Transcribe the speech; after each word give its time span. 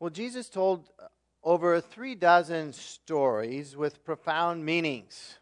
Well, 0.00 0.08
Jesus 0.08 0.48
told 0.48 0.88
over 1.44 1.78
three 1.78 2.14
dozen 2.14 2.72
stories 2.72 3.76
with 3.76 4.02
profound 4.02 4.64
meanings. 4.64 5.36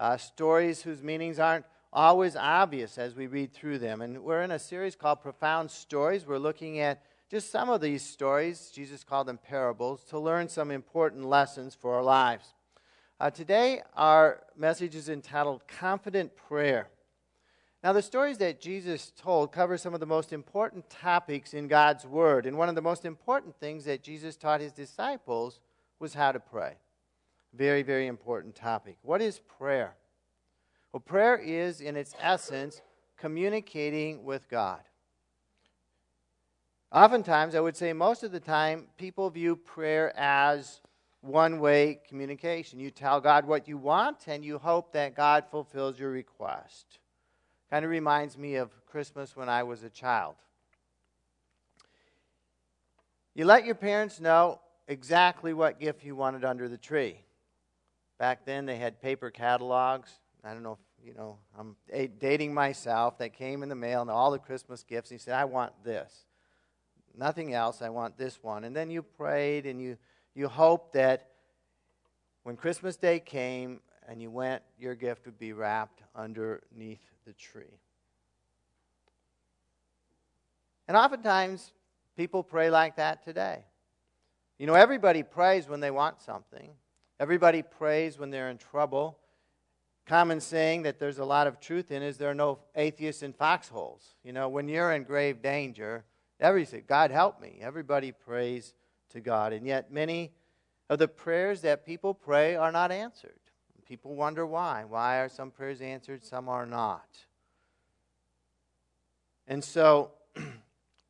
Uh, 0.00 0.16
stories 0.16 0.80
whose 0.80 1.02
meanings 1.02 1.38
aren't 1.38 1.66
always 1.92 2.34
obvious 2.34 2.96
as 2.96 3.14
we 3.14 3.26
read 3.26 3.52
through 3.52 3.80
them. 3.80 4.00
And 4.00 4.24
we're 4.24 4.40
in 4.40 4.52
a 4.52 4.58
series 4.58 4.96
called 4.96 5.20
Profound 5.20 5.70
Stories. 5.70 6.26
We're 6.26 6.38
looking 6.38 6.80
at 6.80 7.02
just 7.30 7.50
some 7.50 7.68
of 7.68 7.82
these 7.82 8.02
stories, 8.02 8.72
Jesus 8.74 9.04
called 9.04 9.26
them 9.26 9.38
parables, 9.38 10.02
to 10.04 10.18
learn 10.18 10.48
some 10.48 10.70
important 10.70 11.26
lessons 11.26 11.74
for 11.74 11.94
our 11.94 12.02
lives. 12.02 12.54
Uh, 13.20 13.28
today, 13.28 13.82
our 13.94 14.44
message 14.56 14.94
is 14.94 15.10
entitled 15.10 15.60
Confident 15.68 16.34
Prayer. 16.34 16.88
Now, 17.84 17.92
the 17.92 18.00
stories 18.00 18.38
that 18.38 18.62
Jesus 18.62 19.12
told 19.14 19.52
cover 19.52 19.76
some 19.76 19.92
of 19.92 20.00
the 20.00 20.06
most 20.06 20.32
important 20.32 20.88
topics 20.88 21.52
in 21.52 21.68
God's 21.68 22.06
Word. 22.06 22.46
And 22.46 22.56
one 22.56 22.70
of 22.70 22.74
the 22.74 22.80
most 22.80 23.04
important 23.04 23.54
things 23.60 23.84
that 23.84 24.02
Jesus 24.02 24.36
taught 24.36 24.62
his 24.62 24.72
disciples 24.72 25.60
was 25.98 26.14
how 26.14 26.32
to 26.32 26.40
pray. 26.40 26.78
Very, 27.52 27.82
very 27.82 28.06
important 28.06 28.54
topic. 28.54 28.96
What 29.02 29.20
is 29.20 29.38
prayer? 29.58 29.96
Well, 30.92 31.00
prayer 31.00 31.36
is, 31.36 31.82
in 31.82 31.94
its 31.94 32.14
essence, 32.18 32.80
communicating 33.18 34.24
with 34.24 34.48
God. 34.48 34.80
Oftentimes, 36.90 37.54
I 37.54 37.60
would 37.60 37.76
say 37.76 37.92
most 37.92 38.22
of 38.22 38.32
the 38.32 38.40
time, 38.40 38.86
people 38.96 39.28
view 39.28 39.56
prayer 39.56 40.16
as 40.16 40.80
one 41.20 41.60
way 41.60 42.00
communication. 42.08 42.80
You 42.80 42.90
tell 42.90 43.20
God 43.20 43.44
what 43.44 43.68
you 43.68 43.76
want, 43.76 44.26
and 44.26 44.42
you 44.42 44.56
hope 44.56 44.94
that 44.94 45.14
God 45.14 45.44
fulfills 45.50 45.98
your 45.98 46.10
request. 46.10 47.00
Kind 47.74 47.84
of 47.84 47.90
reminds 47.90 48.38
me 48.38 48.54
of 48.54 48.70
Christmas 48.86 49.34
when 49.34 49.48
I 49.48 49.64
was 49.64 49.82
a 49.82 49.90
child. 49.90 50.36
You 53.34 53.46
let 53.46 53.64
your 53.64 53.74
parents 53.74 54.20
know 54.20 54.60
exactly 54.86 55.52
what 55.52 55.80
gift 55.80 56.04
you 56.04 56.14
wanted 56.14 56.44
under 56.44 56.68
the 56.68 56.78
tree. 56.78 57.16
Back 58.16 58.46
then, 58.46 58.64
they 58.64 58.76
had 58.76 59.02
paper 59.02 59.28
catalogs. 59.28 60.20
I 60.44 60.52
don't 60.52 60.62
know 60.62 60.78
if, 60.78 61.04
you 61.04 61.14
know, 61.14 61.38
I'm 61.58 61.74
dating 62.20 62.54
myself. 62.54 63.18
That 63.18 63.32
came 63.32 63.64
in 63.64 63.68
the 63.68 63.74
mail 63.74 64.02
and 64.02 64.08
all 64.08 64.30
the 64.30 64.38
Christmas 64.38 64.84
gifts. 64.84 65.10
And 65.10 65.18
he 65.18 65.24
said, 65.24 65.34
I 65.34 65.44
want 65.44 65.72
this. 65.82 66.26
Nothing 67.18 67.54
else. 67.54 67.82
I 67.82 67.88
want 67.88 68.16
this 68.16 68.40
one. 68.40 68.62
And 68.62 68.76
then 68.76 68.88
you 68.88 69.02
prayed 69.02 69.66
and 69.66 69.82
you, 69.82 69.96
you 70.36 70.46
hoped 70.46 70.92
that 70.92 71.30
when 72.44 72.54
Christmas 72.54 72.96
Day 72.96 73.18
came 73.18 73.80
and 74.08 74.22
you 74.22 74.30
went, 74.30 74.62
your 74.78 74.94
gift 74.94 75.26
would 75.26 75.40
be 75.40 75.52
wrapped 75.52 76.02
underneath 76.14 77.00
the 77.26 77.32
tree. 77.32 77.78
And 80.86 80.96
oftentimes, 80.96 81.72
people 82.16 82.42
pray 82.42 82.70
like 82.70 82.96
that 82.96 83.24
today. 83.24 83.64
You 84.58 84.66
know, 84.66 84.74
everybody 84.74 85.22
prays 85.22 85.68
when 85.68 85.80
they 85.80 85.90
want 85.90 86.20
something, 86.20 86.70
everybody 87.18 87.62
prays 87.62 88.18
when 88.18 88.30
they're 88.30 88.50
in 88.50 88.58
trouble. 88.58 89.18
Common 90.06 90.38
saying 90.38 90.82
that 90.82 90.98
there's 90.98 91.18
a 91.18 91.24
lot 91.24 91.46
of 91.46 91.58
truth 91.60 91.90
in 91.90 92.02
is 92.02 92.18
there 92.18 92.30
are 92.30 92.34
no 92.34 92.58
atheists 92.76 93.22
in 93.22 93.32
foxholes. 93.32 94.16
You 94.22 94.34
know, 94.34 94.50
when 94.50 94.68
you're 94.68 94.92
in 94.92 95.04
grave 95.04 95.40
danger, 95.40 96.04
everybody 96.38 96.84
God 96.86 97.10
help 97.10 97.40
me. 97.40 97.58
Everybody 97.62 98.12
prays 98.12 98.74
to 99.10 99.20
God. 99.20 99.54
And 99.54 99.66
yet, 99.66 99.90
many 99.90 100.32
of 100.90 100.98
the 100.98 101.08
prayers 101.08 101.62
that 101.62 101.86
people 101.86 102.12
pray 102.12 102.54
are 102.54 102.70
not 102.70 102.92
answered. 102.92 103.40
People 103.86 104.14
wonder 104.14 104.46
why. 104.46 104.84
Why 104.88 105.18
are 105.20 105.28
some 105.28 105.50
prayers 105.50 105.80
answered, 105.80 106.24
some 106.24 106.48
are 106.48 106.66
not? 106.66 107.08
And 109.46 109.62
so 109.62 110.12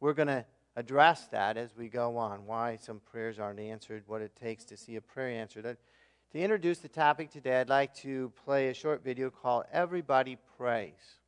we're 0.01 0.13
going 0.13 0.29
to 0.29 0.45
address 0.77 1.27
that 1.29 1.57
as 1.57 1.77
we 1.77 1.89
go 1.89 2.17
on 2.17 2.47
why 2.47 2.77
some 2.77 3.01
prayers 3.01 3.39
aren't 3.39 3.61
answered, 3.61 4.03
what 4.07 4.23
it 4.23 4.35
takes 4.35 4.65
to 4.65 4.77
see 4.77 4.97
a 4.97 5.01
prayer 5.01 5.29
answered. 5.29 5.77
To 6.33 6.39
introduce 6.39 6.79
the 6.79 6.89
topic 6.89 7.31
today, 7.31 7.61
I'd 7.61 7.69
like 7.69 7.95
to 7.97 8.33
play 8.45 8.69
a 8.69 8.75
short 8.75 9.05
video 9.05 9.31
called 9.31 9.67
Everybody 9.73 10.37
Prays. 10.59 11.21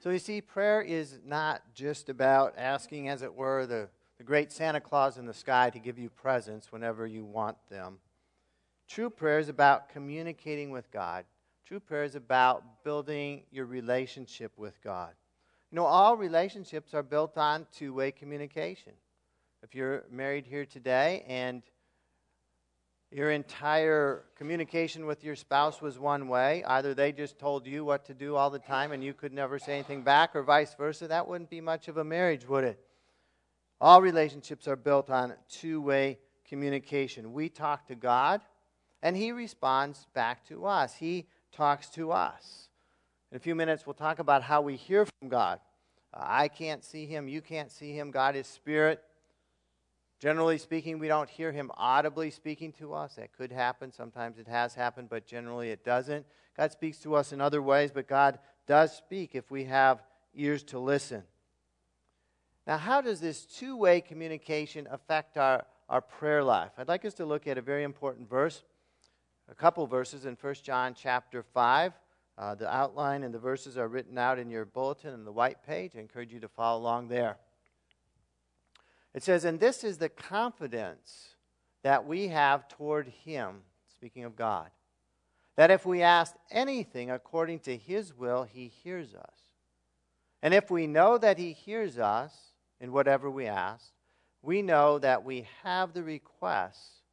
So 0.00 0.10
you 0.10 0.18
see, 0.18 0.42
prayer 0.42 0.82
is 0.82 1.18
not 1.24 1.62
just 1.74 2.10
about 2.10 2.52
asking, 2.58 3.08
as 3.08 3.22
it 3.22 3.34
were, 3.34 3.64
the, 3.64 3.88
the 4.18 4.24
great 4.24 4.52
Santa 4.52 4.80
Claus 4.80 5.16
in 5.16 5.24
the 5.24 5.32
sky 5.32 5.70
to 5.70 5.78
give 5.78 5.98
you 5.98 6.10
presents 6.10 6.70
whenever 6.70 7.06
you 7.06 7.24
want 7.24 7.56
them. 7.70 8.00
True 8.88 9.10
prayer 9.10 9.38
is 9.38 9.48
about 9.48 9.88
communicating 9.88 10.70
with 10.70 10.90
God. 10.90 11.24
True 11.66 11.80
prayer 11.80 12.04
is 12.04 12.14
about 12.14 12.84
building 12.84 13.44
your 13.50 13.64
relationship 13.64 14.52
with 14.56 14.80
God. 14.82 15.12
You 15.70 15.76
know, 15.76 15.86
all 15.86 16.16
relationships 16.16 16.94
are 16.94 17.02
built 17.02 17.38
on 17.38 17.66
two 17.72 17.94
way 17.94 18.12
communication. 18.12 18.92
If 19.62 19.74
you're 19.74 20.04
married 20.10 20.46
here 20.46 20.66
today 20.66 21.24
and 21.26 21.62
your 23.10 23.30
entire 23.30 24.24
communication 24.36 25.06
with 25.06 25.24
your 25.24 25.36
spouse 25.36 25.80
was 25.80 25.98
one 25.98 26.28
way, 26.28 26.62
either 26.66 26.94
they 26.94 27.12
just 27.12 27.38
told 27.38 27.66
you 27.66 27.84
what 27.84 28.04
to 28.04 28.14
do 28.14 28.36
all 28.36 28.50
the 28.50 28.58
time 28.58 28.92
and 28.92 29.02
you 29.02 29.14
could 29.14 29.32
never 29.32 29.58
say 29.58 29.74
anything 29.74 30.02
back, 30.02 30.36
or 30.36 30.42
vice 30.42 30.74
versa, 30.74 31.08
that 31.08 31.26
wouldn't 31.26 31.48
be 31.48 31.60
much 31.60 31.88
of 31.88 31.96
a 31.96 32.04
marriage, 32.04 32.46
would 32.46 32.64
it? 32.64 32.78
All 33.80 34.02
relationships 34.02 34.68
are 34.68 34.76
built 34.76 35.10
on 35.10 35.34
two 35.48 35.80
way 35.80 36.18
communication. 36.44 37.32
We 37.32 37.48
talk 37.48 37.86
to 37.86 37.94
God 37.94 38.42
and 39.04 39.14
he 39.14 39.32
responds 39.32 40.06
back 40.14 40.44
to 40.48 40.64
us. 40.64 40.94
He 40.94 41.26
talks 41.52 41.88
to 41.90 42.10
us. 42.10 42.70
In 43.30 43.36
a 43.36 43.38
few 43.38 43.54
minutes, 43.54 43.86
we'll 43.86 43.92
talk 43.92 44.18
about 44.18 44.42
how 44.42 44.62
we 44.62 44.76
hear 44.76 45.04
from 45.04 45.28
God. 45.28 45.60
Uh, 46.12 46.20
I 46.22 46.48
can't 46.48 46.82
see 46.82 47.04
him. 47.04 47.28
You 47.28 47.42
can't 47.42 47.70
see 47.70 47.92
him. 47.92 48.10
God 48.10 48.34
is 48.34 48.46
spirit. 48.46 49.02
Generally 50.20 50.56
speaking, 50.56 50.98
we 50.98 51.06
don't 51.06 51.28
hear 51.28 51.52
him 51.52 51.70
audibly 51.76 52.30
speaking 52.30 52.72
to 52.72 52.94
us. 52.94 53.16
That 53.16 53.36
could 53.36 53.52
happen. 53.52 53.92
Sometimes 53.92 54.38
it 54.38 54.48
has 54.48 54.74
happened, 54.74 55.10
but 55.10 55.26
generally 55.26 55.68
it 55.68 55.84
doesn't. 55.84 56.24
God 56.56 56.72
speaks 56.72 56.96
to 57.00 57.14
us 57.14 57.30
in 57.30 57.42
other 57.42 57.60
ways, 57.60 57.90
but 57.92 58.08
God 58.08 58.38
does 58.66 58.96
speak 58.96 59.34
if 59.34 59.50
we 59.50 59.64
have 59.64 60.02
ears 60.34 60.62
to 60.62 60.78
listen. 60.78 61.24
Now, 62.66 62.78
how 62.78 63.02
does 63.02 63.20
this 63.20 63.44
two 63.44 63.76
way 63.76 64.00
communication 64.00 64.88
affect 64.90 65.36
our, 65.36 65.66
our 65.90 66.00
prayer 66.00 66.42
life? 66.42 66.70
I'd 66.78 66.88
like 66.88 67.04
us 67.04 67.14
to 67.14 67.26
look 67.26 67.46
at 67.46 67.58
a 67.58 67.62
very 67.62 67.82
important 67.82 68.30
verse 68.30 68.62
a 69.50 69.54
couple 69.54 69.86
verses 69.86 70.24
in 70.24 70.36
1 70.40 70.54
John 70.62 70.94
chapter 70.94 71.42
5. 71.42 71.92
Uh, 72.36 72.54
the 72.54 72.72
outline 72.74 73.22
and 73.22 73.32
the 73.32 73.38
verses 73.38 73.78
are 73.78 73.86
written 73.86 74.18
out 74.18 74.38
in 74.38 74.50
your 74.50 74.64
bulletin 74.64 75.14
in 75.14 75.24
the 75.24 75.32
white 75.32 75.62
page. 75.64 75.92
I 75.96 76.00
encourage 76.00 76.32
you 76.32 76.40
to 76.40 76.48
follow 76.48 76.80
along 76.80 77.08
there. 77.08 77.36
It 79.14 79.22
says, 79.22 79.44
And 79.44 79.60
this 79.60 79.84
is 79.84 79.98
the 79.98 80.08
confidence 80.08 81.36
that 81.82 82.06
we 82.06 82.28
have 82.28 82.66
toward 82.66 83.08
Him, 83.24 83.62
speaking 83.94 84.24
of 84.24 84.34
God, 84.34 84.70
that 85.56 85.70
if 85.70 85.86
we 85.86 86.02
ask 86.02 86.34
anything 86.50 87.10
according 87.10 87.60
to 87.60 87.76
His 87.76 88.16
will, 88.16 88.42
He 88.42 88.72
hears 88.82 89.14
us. 89.14 89.38
And 90.42 90.52
if 90.52 90.70
we 90.70 90.88
know 90.88 91.16
that 91.18 91.38
He 91.38 91.52
hears 91.52 91.98
us 91.98 92.34
in 92.80 92.90
whatever 92.90 93.30
we 93.30 93.46
ask, 93.46 93.92
we 94.42 94.60
know 94.60 94.98
that 94.98 95.24
we 95.24 95.46
have 95.62 95.92
the 95.92 96.02
requests 96.02 97.03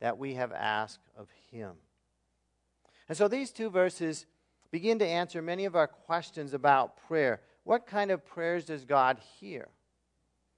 that 0.00 0.18
we 0.18 0.34
have 0.34 0.52
asked 0.52 1.08
of 1.16 1.28
him. 1.50 1.72
And 3.08 3.16
so 3.16 3.28
these 3.28 3.50
two 3.50 3.70
verses 3.70 4.26
begin 4.70 4.98
to 4.98 5.06
answer 5.06 5.40
many 5.40 5.64
of 5.64 5.76
our 5.76 5.86
questions 5.86 6.52
about 6.52 6.96
prayer. 7.08 7.40
What 7.64 7.86
kind 7.86 8.10
of 8.10 8.26
prayers 8.26 8.64
does 8.64 8.84
God 8.84 9.18
hear? 9.40 9.68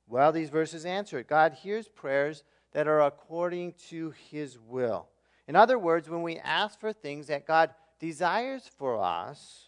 Well, 0.07 0.33
these 0.33 0.51
verses 0.51 0.87
answer 0.87 1.19
it. 1.19 1.29
God 1.29 1.53
hears 1.53 1.89
prayers 1.89 2.43
that 2.73 2.89
are 2.89 3.03
according 3.03 3.75
to 3.91 4.13
his 4.31 4.59
will. 4.59 5.09
In 5.47 5.57
other 5.57 5.79
words, 5.79 6.09
when 6.09 6.23
we 6.23 6.39
ask 6.39 6.81
for 6.81 6.93
things 6.93 7.27
that 7.29 7.47
God 7.47 7.71
desires 7.99 8.71
for 8.79 9.03
us, 9.03 9.67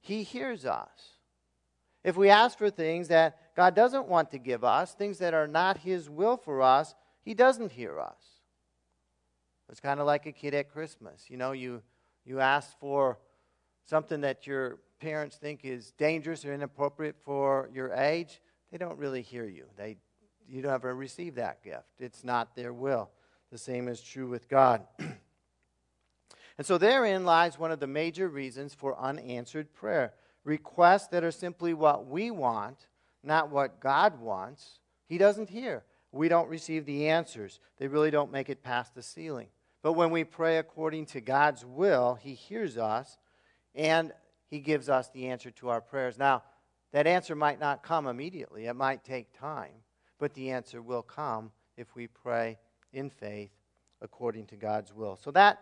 he 0.00 0.22
hears 0.22 0.64
us. 0.64 1.14
If 2.02 2.16
we 2.16 2.28
ask 2.28 2.58
for 2.58 2.70
things 2.70 3.08
that 3.08 3.38
God 3.56 3.74
doesn't 3.74 4.08
want 4.08 4.30
to 4.32 4.38
give 4.38 4.62
us, 4.62 4.92
things 4.92 5.18
that 5.18 5.34
are 5.34 5.46
not 5.46 5.78
his 5.78 6.10
will 6.10 6.36
for 6.36 6.60
us, 6.60 6.94
he 7.22 7.34
doesn't 7.34 7.72
hear 7.72 7.98
us. 7.98 8.20
It's 9.70 9.80
kind 9.80 10.00
of 10.00 10.06
like 10.06 10.26
a 10.26 10.32
kid 10.32 10.54
at 10.54 10.70
Christmas. 10.70 11.24
You 11.28 11.36
know, 11.36 11.52
you, 11.52 11.82
you 12.24 12.40
ask 12.40 12.78
for 12.78 13.18
something 13.86 14.20
that 14.22 14.46
your 14.46 14.78
parents 15.00 15.36
think 15.36 15.60
is 15.64 15.92
dangerous 15.92 16.44
or 16.44 16.54
inappropriate 16.54 17.16
for 17.24 17.68
your 17.72 17.92
age, 17.92 18.40
they 18.70 18.78
don't 18.78 18.98
really 18.98 19.22
hear 19.22 19.44
you. 19.44 19.66
They, 19.76 19.96
you 20.48 20.62
don't 20.62 20.72
ever 20.72 20.94
receive 20.94 21.34
that 21.36 21.62
gift. 21.62 22.00
It's 22.00 22.24
not 22.24 22.56
their 22.56 22.72
will. 22.72 23.10
The 23.52 23.58
same 23.58 23.88
is 23.88 24.00
true 24.00 24.28
with 24.28 24.48
God. 24.48 24.82
and 24.98 26.66
so 26.66 26.78
therein 26.78 27.24
lies 27.24 27.58
one 27.58 27.70
of 27.70 27.80
the 27.80 27.86
major 27.86 28.28
reasons 28.28 28.74
for 28.74 28.98
unanswered 28.98 29.72
prayer. 29.74 30.14
Requests 30.44 31.08
that 31.08 31.24
are 31.24 31.30
simply 31.30 31.74
what 31.74 32.06
we 32.06 32.30
want, 32.30 32.86
not 33.22 33.50
what 33.50 33.80
God 33.80 34.20
wants, 34.20 34.80
He 35.06 35.18
doesn't 35.18 35.50
hear 35.50 35.84
we 36.14 36.28
don't 36.28 36.48
receive 36.48 36.86
the 36.86 37.08
answers. 37.08 37.60
They 37.78 37.88
really 37.88 38.10
don't 38.10 38.32
make 38.32 38.48
it 38.48 38.62
past 38.62 38.94
the 38.94 39.02
ceiling. 39.02 39.48
But 39.82 39.94
when 39.94 40.10
we 40.10 40.24
pray 40.24 40.58
according 40.58 41.06
to 41.06 41.20
God's 41.20 41.64
will, 41.64 42.14
He 42.14 42.34
hears 42.34 42.78
us 42.78 43.18
and 43.74 44.12
He 44.48 44.60
gives 44.60 44.88
us 44.88 45.10
the 45.10 45.26
answer 45.26 45.50
to 45.52 45.68
our 45.68 45.80
prayers. 45.80 46.16
Now, 46.16 46.42
that 46.92 47.06
answer 47.06 47.34
might 47.34 47.58
not 47.58 47.82
come 47.82 48.06
immediately, 48.06 48.66
it 48.66 48.76
might 48.76 49.04
take 49.04 49.38
time. 49.38 49.72
but 50.18 50.32
the 50.34 50.52
answer 50.52 50.80
will 50.80 51.02
come 51.02 51.50
if 51.76 51.94
we 51.96 52.06
pray 52.06 52.56
in 52.92 53.10
faith 53.10 53.50
according 54.00 54.46
to 54.46 54.56
God's 54.56 54.94
will. 54.94 55.16
So 55.16 55.32
that 55.32 55.60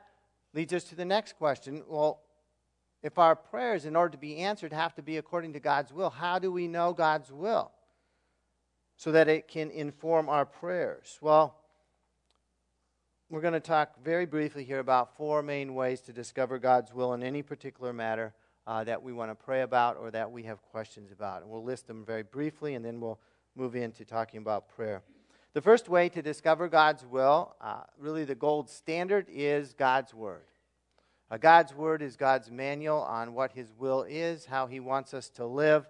leads 0.53 0.73
us 0.73 0.85
to 0.85 0.95
the 0.95 1.05
next 1.05 1.37
question. 1.39 1.83
Well, 1.89 2.21
if 3.03 3.19
our 3.19 3.35
prayers, 3.35 3.87
in 3.87 3.97
order 3.97 4.13
to 4.13 4.19
be 4.19 4.37
answered, 4.37 4.73
have 4.73 4.95
to 4.97 5.03
be 5.03 5.17
according 5.17 5.55
to 5.55 5.61
God's 5.61 5.93
will, 5.93 6.11
how 6.11 6.39
do 6.39 6.53
we 6.53 6.69
know 6.69 6.93
God's 6.93 7.33
will 7.33 7.73
so 9.03 9.11
that 9.11 9.27
it 9.27 9.49
can 9.49 9.69
inform 9.73 10.29
our 10.29 10.47
prayers? 10.47 11.19
Well, 11.21 11.57
we're 13.29 13.41
going 13.41 13.53
to 13.53 13.59
talk 13.59 14.01
very 14.05 14.27
briefly 14.27 14.63
here 14.63 14.79
about 14.79 15.17
four 15.17 15.43
main 15.43 15.75
ways 15.75 16.01
to 16.03 16.13
discover 16.13 16.61
God's 16.61 16.95
will 16.95 17.13
in 17.13 17.25
any 17.25 17.43
particular 17.43 17.93
matter 17.93 18.33
uh, 18.65 18.85
that 18.85 19.03
we 19.03 19.13
want 19.13 19.33
to 19.33 19.35
pray 19.35 19.63
about 19.63 19.97
or 19.97 20.13
that 20.13 20.31
we 20.31 20.45
have 20.45 20.63
questions 20.71 21.11
about. 21.11 21.43
And 21.43 21.51
we'll 21.51 21.65
list 21.65 21.89
them 21.89 22.05
very 22.05 22.23
briefly, 22.23 22.77
and 22.77 22.85
then 22.85 23.01
we'll 23.01 23.19
move 23.57 23.75
into 23.75 24.05
talking 24.05 24.39
about 24.39 24.69
prayer. 24.69 25.03
The 25.53 25.61
first 25.61 25.89
way 25.89 26.09
to 26.11 26.23
discover 26.23 26.69
God's 26.69 27.05
will, 27.05 27.57
uh, 27.61 27.81
really 27.99 28.23
the 28.25 28.37
gold 28.37 28.71
standard, 28.71 29.27
is 29.29 29.73
God's 29.73 30.15
Word. 30.15 30.45
Uh, 31.29 31.39
God's 31.39 31.75
Word 31.75 32.03
is 32.03 32.15
God's 32.15 32.53
manual 32.53 33.01
on 33.01 33.35
what 33.35 33.51
His 33.51 33.73
will 33.77 34.05
is, 34.09 34.45
how 34.45 34.69
He 34.69 34.79
wants 34.79 35.13
us 35.13 35.29
to 35.31 35.45
live. 35.45 35.89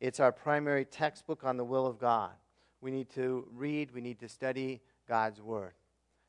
It's 0.00 0.20
our 0.20 0.32
primary 0.32 0.84
textbook 0.84 1.44
on 1.44 1.56
the 1.56 1.64
will 1.64 1.86
of 1.86 1.98
God. 1.98 2.32
We 2.80 2.90
need 2.90 3.08
to 3.10 3.46
read, 3.52 3.92
we 3.92 4.00
need 4.00 4.20
to 4.20 4.28
study 4.28 4.82
God's 5.08 5.40
Word. 5.40 5.72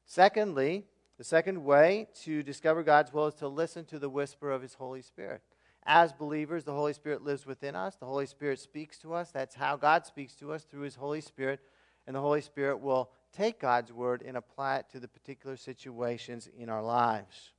Secondly, 0.06 0.86
the 1.18 1.24
second 1.24 1.64
way 1.64 2.08
to 2.24 2.44
discover 2.44 2.84
God's 2.84 3.12
will 3.12 3.28
is 3.28 3.34
to 3.36 3.48
listen 3.48 3.86
to 3.86 4.00
the 4.00 4.10
whisper 4.10 4.52
of 4.52 4.62
His 4.62 4.76
Holy 4.76 5.02
Spirit. 5.02 5.42
As 5.86 6.14
believers, 6.14 6.64
the 6.64 6.74
Holy 6.74 6.94
Spirit 6.94 7.24
lives 7.24 7.46
within 7.46 7.76
us. 7.76 7.96
The 7.96 8.06
Holy 8.06 8.26
Spirit 8.26 8.60
speaks 8.60 8.98
to 9.00 9.14
us. 9.14 9.32
That's 9.32 9.56
how 9.56 9.76
God 9.78 10.06
speaks 10.06 10.36
to 10.36 10.54
us 10.54 10.64
through 10.64 10.82
His 10.82 10.96
Holy 10.96 11.22
Spirit. 11.22 11.60
And 12.06 12.16
the 12.16 12.22
Holy 12.22 12.42
Spirit 12.42 12.80
will 12.80 13.10
take 13.34 13.60
God's 13.60 13.92
Word 13.92 14.24
and 14.26 14.38
apply 14.38 14.78
it 14.78 14.90
to 14.92 15.00
the 15.00 15.08
particular 15.08 15.58
situations 15.58 16.50
in 16.58 16.70
our 16.70 16.84
lives. 16.84 17.54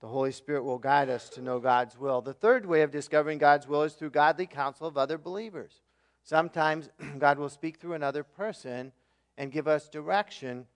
The 0.00 0.08
Holy 0.08 0.30
Spirit 0.30 0.62
will 0.62 0.78
guide 0.78 1.08
us 1.08 1.28
to 1.30 1.42
know 1.42 1.58
God's 1.58 1.98
will. 1.98 2.20
The 2.20 2.32
third 2.32 2.66
way 2.66 2.82
of 2.82 2.90
discovering 2.90 3.38
God's 3.38 3.66
will 3.66 3.82
is 3.82 3.94
through 3.94 4.10
godly 4.10 4.46
counsel 4.46 4.86
of 4.86 4.96
other 4.96 5.18
believers. 5.18 5.80
Sometimes 6.22 6.88
God 7.18 7.38
will 7.38 7.48
speak 7.48 7.78
through 7.78 7.94
another 7.94 8.22
person 8.22 8.92
and 9.36 9.50
give 9.50 9.66
us 9.66 9.88
direction 9.88 10.66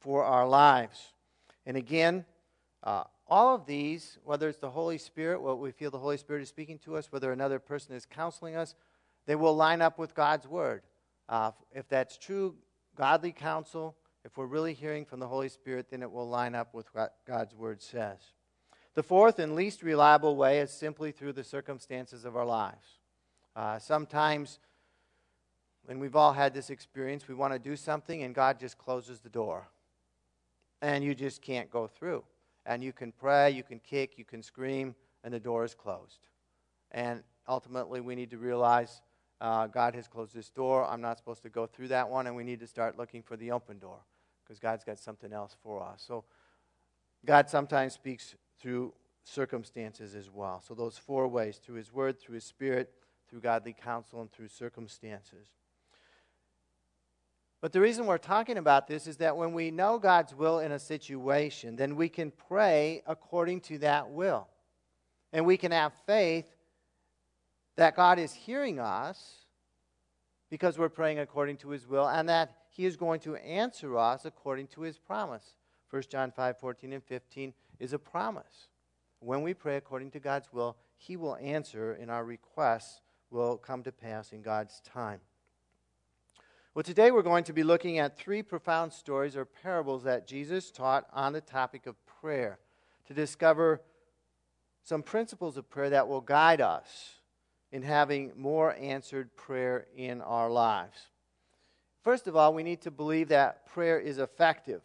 for 0.00 0.24
our 0.24 0.48
lives. 0.48 1.12
And 1.66 1.76
again, 1.76 2.24
uh, 2.82 3.04
all 3.28 3.54
of 3.54 3.66
these, 3.66 4.18
whether 4.24 4.48
it's 4.48 4.58
the 4.58 4.70
Holy 4.70 4.98
Spirit, 4.98 5.40
what 5.40 5.58
we 5.58 5.70
feel 5.70 5.90
the 5.90 5.98
Holy 5.98 6.16
Spirit 6.16 6.42
is 6.42 6.48
speaking 6.48 6.78
to 6.80 6.96
us, 6.96 7.12
whether 7.12 7.32
another 7.32 7.58
person 7.58 7.94
is 7.94 8.06
counseling 8.06 8.56
us, 8.56 8.74
they 9.26 9.36
will 9.36 9.54
line 9.54 9.80
up 9.80 9.98
with 9.98 10.14
God's 10.14 10.48
Word. 10.48 10.82
Uh, 11.28 11.52
if 11.72 11.88
that's 11.88 12.18
true, 12.18 12.54
godly 12.96 13.32
counsel, 13.32 13.96
if 14.24 14.36
we're 14.36 14.46
really 14.46 14.74
hearing 14.74 15.04
from 15.04 15.20
the 15.20 15.26
Holy 15.26 15.48
Spirit, 15.48 15.90
then 15.90 16.02
it 16.02 16.10
will 16.10 16.28
line 16.28 16.54
up 16.54 16.74
with 16.74 16.86
what 16.94 17.16
God's 17.26 17.54
Word 17.54 17.82
says. 17.82 18.18
The 18.94 19.02
fourth 19.02 19.38
and 19.38 19.54
least 19.54 19.82
reliable 19.82 20.36
way 20.36 20.60
is 20.60 20.70
simply 20.70 21.12
through 21.12 21.32
the 21.32 21.44
circumstances 21.44 22.24
of 22.24 22.36
our 22.36 22.44
lives. 22.44 22.86
Uh, 23.56 23.78
sometimes, 23.78 24.60
and 25.88 26.00
we've 26.00 26.14
all 26.14 26.32
had 26.32 26.54
this 26.54 26.70
experience, 26.70 27.26
we 27.26 27.34
want 27.34 27.52
to 27.52 27.58
do 27.58 27.74
something 27.74 28.22
and 28.22 28.34
God 28.34 28.60
just 28.60 28.78
closes 28.78 29.20
the 29.20 29.28
door. 29.28 29.68
And 30.80 31.02
you 31.02 31.14
just 31.14 31.42
can't 31.42 31.70
go 31.70 31.86
through. 31.86 32.24
And 32.66 32.82
you 32.82 32.92
can 32.92 33.12
pray, 33.12 33.50
you 33.50 33.62
can 33.62 33.80
kick, 33.80 34.18
you 34.18 34.24
can 34.24 34.42
scream, 34.42 34.94
and 35.24 35.32
the 35.34 35.40
door 35.40 35.64
is 35.64 35.74
closed. 35.74 36.28
And 36.90 37.22
ultimately, 37.48 38.00
we 38.00 38.14
need 38.14 38.30
to 38.30 38.38
realize 38.38 39.00
uh, 39.40 39.66
God 39.66 39.94
has 39.94 40.06
closed 40.06 40.34
this 40.34 40.50
door. 40.50 40.86
I'm 40.86 41.00
not 41.00 41.18
supposed 41.18 41.42
to 41.42 41.48
go 41.48 41.66
through 41.66 41.88
that 41.88 42.08
one, 42.08 42.26
and 42.26 42.36
we 42.36 42.44
need 42.44 42.60
to 42.60 42.66
start 42.66 42.98
looking 42.98 43.22
for 43.22 43.36
the 43.36 43.50
open 43.50 43.78
door 43.78 44.00
because 44.52 44.60
God's 44.60 44.84
got 44.84 44.98
something 44.98 45.32
else 45.32 45.56
for 45.62 45.82
us. 45.82 46.04
So, 46.06 46.24
God 47.24 47.48
sometimes 47.48 47.94
speaks 47.94 48.34
through 48.60 48.92
circumstances 49.24 50.14
as 50.14 50.28
well. 50.28 50.60
So, 50.60 50.74
those 50.74 50.98
four 50.98 51.26
ways 51.26 51.56
through 51.56 51.76
His 51.76 51.90
Word, 51.90 52.20
through 52.20 52.34
His 52.34 52.44
Spirit, 52.44 52.92
through 53.30 53.40
godly 53.40 53.72
counsel, 53.72 54.20
and 54.20 54.30
through 54.30 54.48
circumstances. 54.48 55.46
But 57.62 57.72
the 57.72 57.80
reason 57.80 58.04
we're 58.04 58.18
talking 58.18 58.58
about 58.58 58.88
this 58.88 59.06
is 59.06 59.16
that 59.18 59.38
when 59.38 59.54
we 59.54 59.70
know 59.70 59.98
God's 59.98 60.34
will 60.34 60.58
in 60.58 60.72
a 60.72 60.78
situation, 60.78 61.76
then 61.76 61.96
we 61.96 62.10
can 62.10 62.30
pray 62.30 63.02
according 63.06 63.62
to 63.62 63.78
that 63.78 64.10
will. 64.10 64.48
And 65.32 65.46
we 65.46 65.56
can 65.56 65.72
have 65.72 65.94
faith 66.04 66.50
that 67.76 67.96
God 67.96 68.18
is 68.18 68.34
hearing 68.34 68.78
us 68.78 69.41
because 70.52 70.78
we're 70.78 70.90
praying 70.90 71.18
according 71.18 71.56
to 71.56 71.70
his 71.70 71.88
will 71.88 72.06
and 72.06 72.28
that 72.28 72.52
he 72.68 72.84
is 72.84 72.94
going 72.94 73.18
to 73.18 73.36
answer 73.36 73.96
us 73.96 74.26
according 74.26 74.66
to 74.66 74.82
his 74.82 74.98
promise. 74.98 75.54
1 75.88 76.02
John 76.10 76.30
5 76.30 76.58
14 76.58 76.92
and 76.92 77.02
15 77.02 77.54
is 77.80 77.94
a 77.94 77.98
promise. 77.98 78.68
When 79.20 79.40
we 79.40 79.54
pray 79.54 79.78
according 79.78 80.10
to 80.10 80.20
God's 80.20 80.52
will, 80.52 80.76
he 80.94 81.16
will 81.16 81.36
answer 81.36 81.92
and 81.94 82.10
our 82.10 82.22
requests 82.22 83.00
will 83.30 83.56
come 83.56 83.82
to 83.84 83.92
pass 83.92 84.34
in 84.34 84.42
God's 84.42 84.82
time. 84.82 85.20
Well, 86.74 86.82
today 86.82 87.12
we're 87.12 87.22
going 87.22 87.44
to 87.44 87.54
be 87.54 87.62
looking 87.62 87.98
at 87.98 88.18
three 88.18 88.42
profound 88.42 88.92
stories 88.92 89.38
or 89.38 89.46
parables 89.46 90.04
that 90.04 90.26
Jesus 90.26 90.70
taught 90.70 91.06
on 91.14 91.32
the 91.32 91.40
topic 91.40 91.86
of 91.86 91.96
prayer 92.04 92.58
to 93.06 93.14
discover 93.14 93.80
some 94.82 95.02
principles 95.02 95.56
of 95.56 95.70
prayer 95.70 95.88
that 95.88 96.08
will 96.08 96.20
guide 96.20 96.60
us 96.60 97.21
in 97.72 97.82
having 97.82 98.32
more 98.36 98.76
answered 98.76 99.34
prayer 99.34 99.86
in 99.96 100.20
our 100.20 100.50
lives. 100.50 101.08
First 102.04 102.26
of 102.26 102.36
all, 102.36 102.52
we 102.52 102.62
need 102.62 102.82
to 102.82 102.90
believe 102.90 103.28
that 103.28 103.66
prayer 103.66 103.98
is 103.98 104.18
effective. 104.18 104.82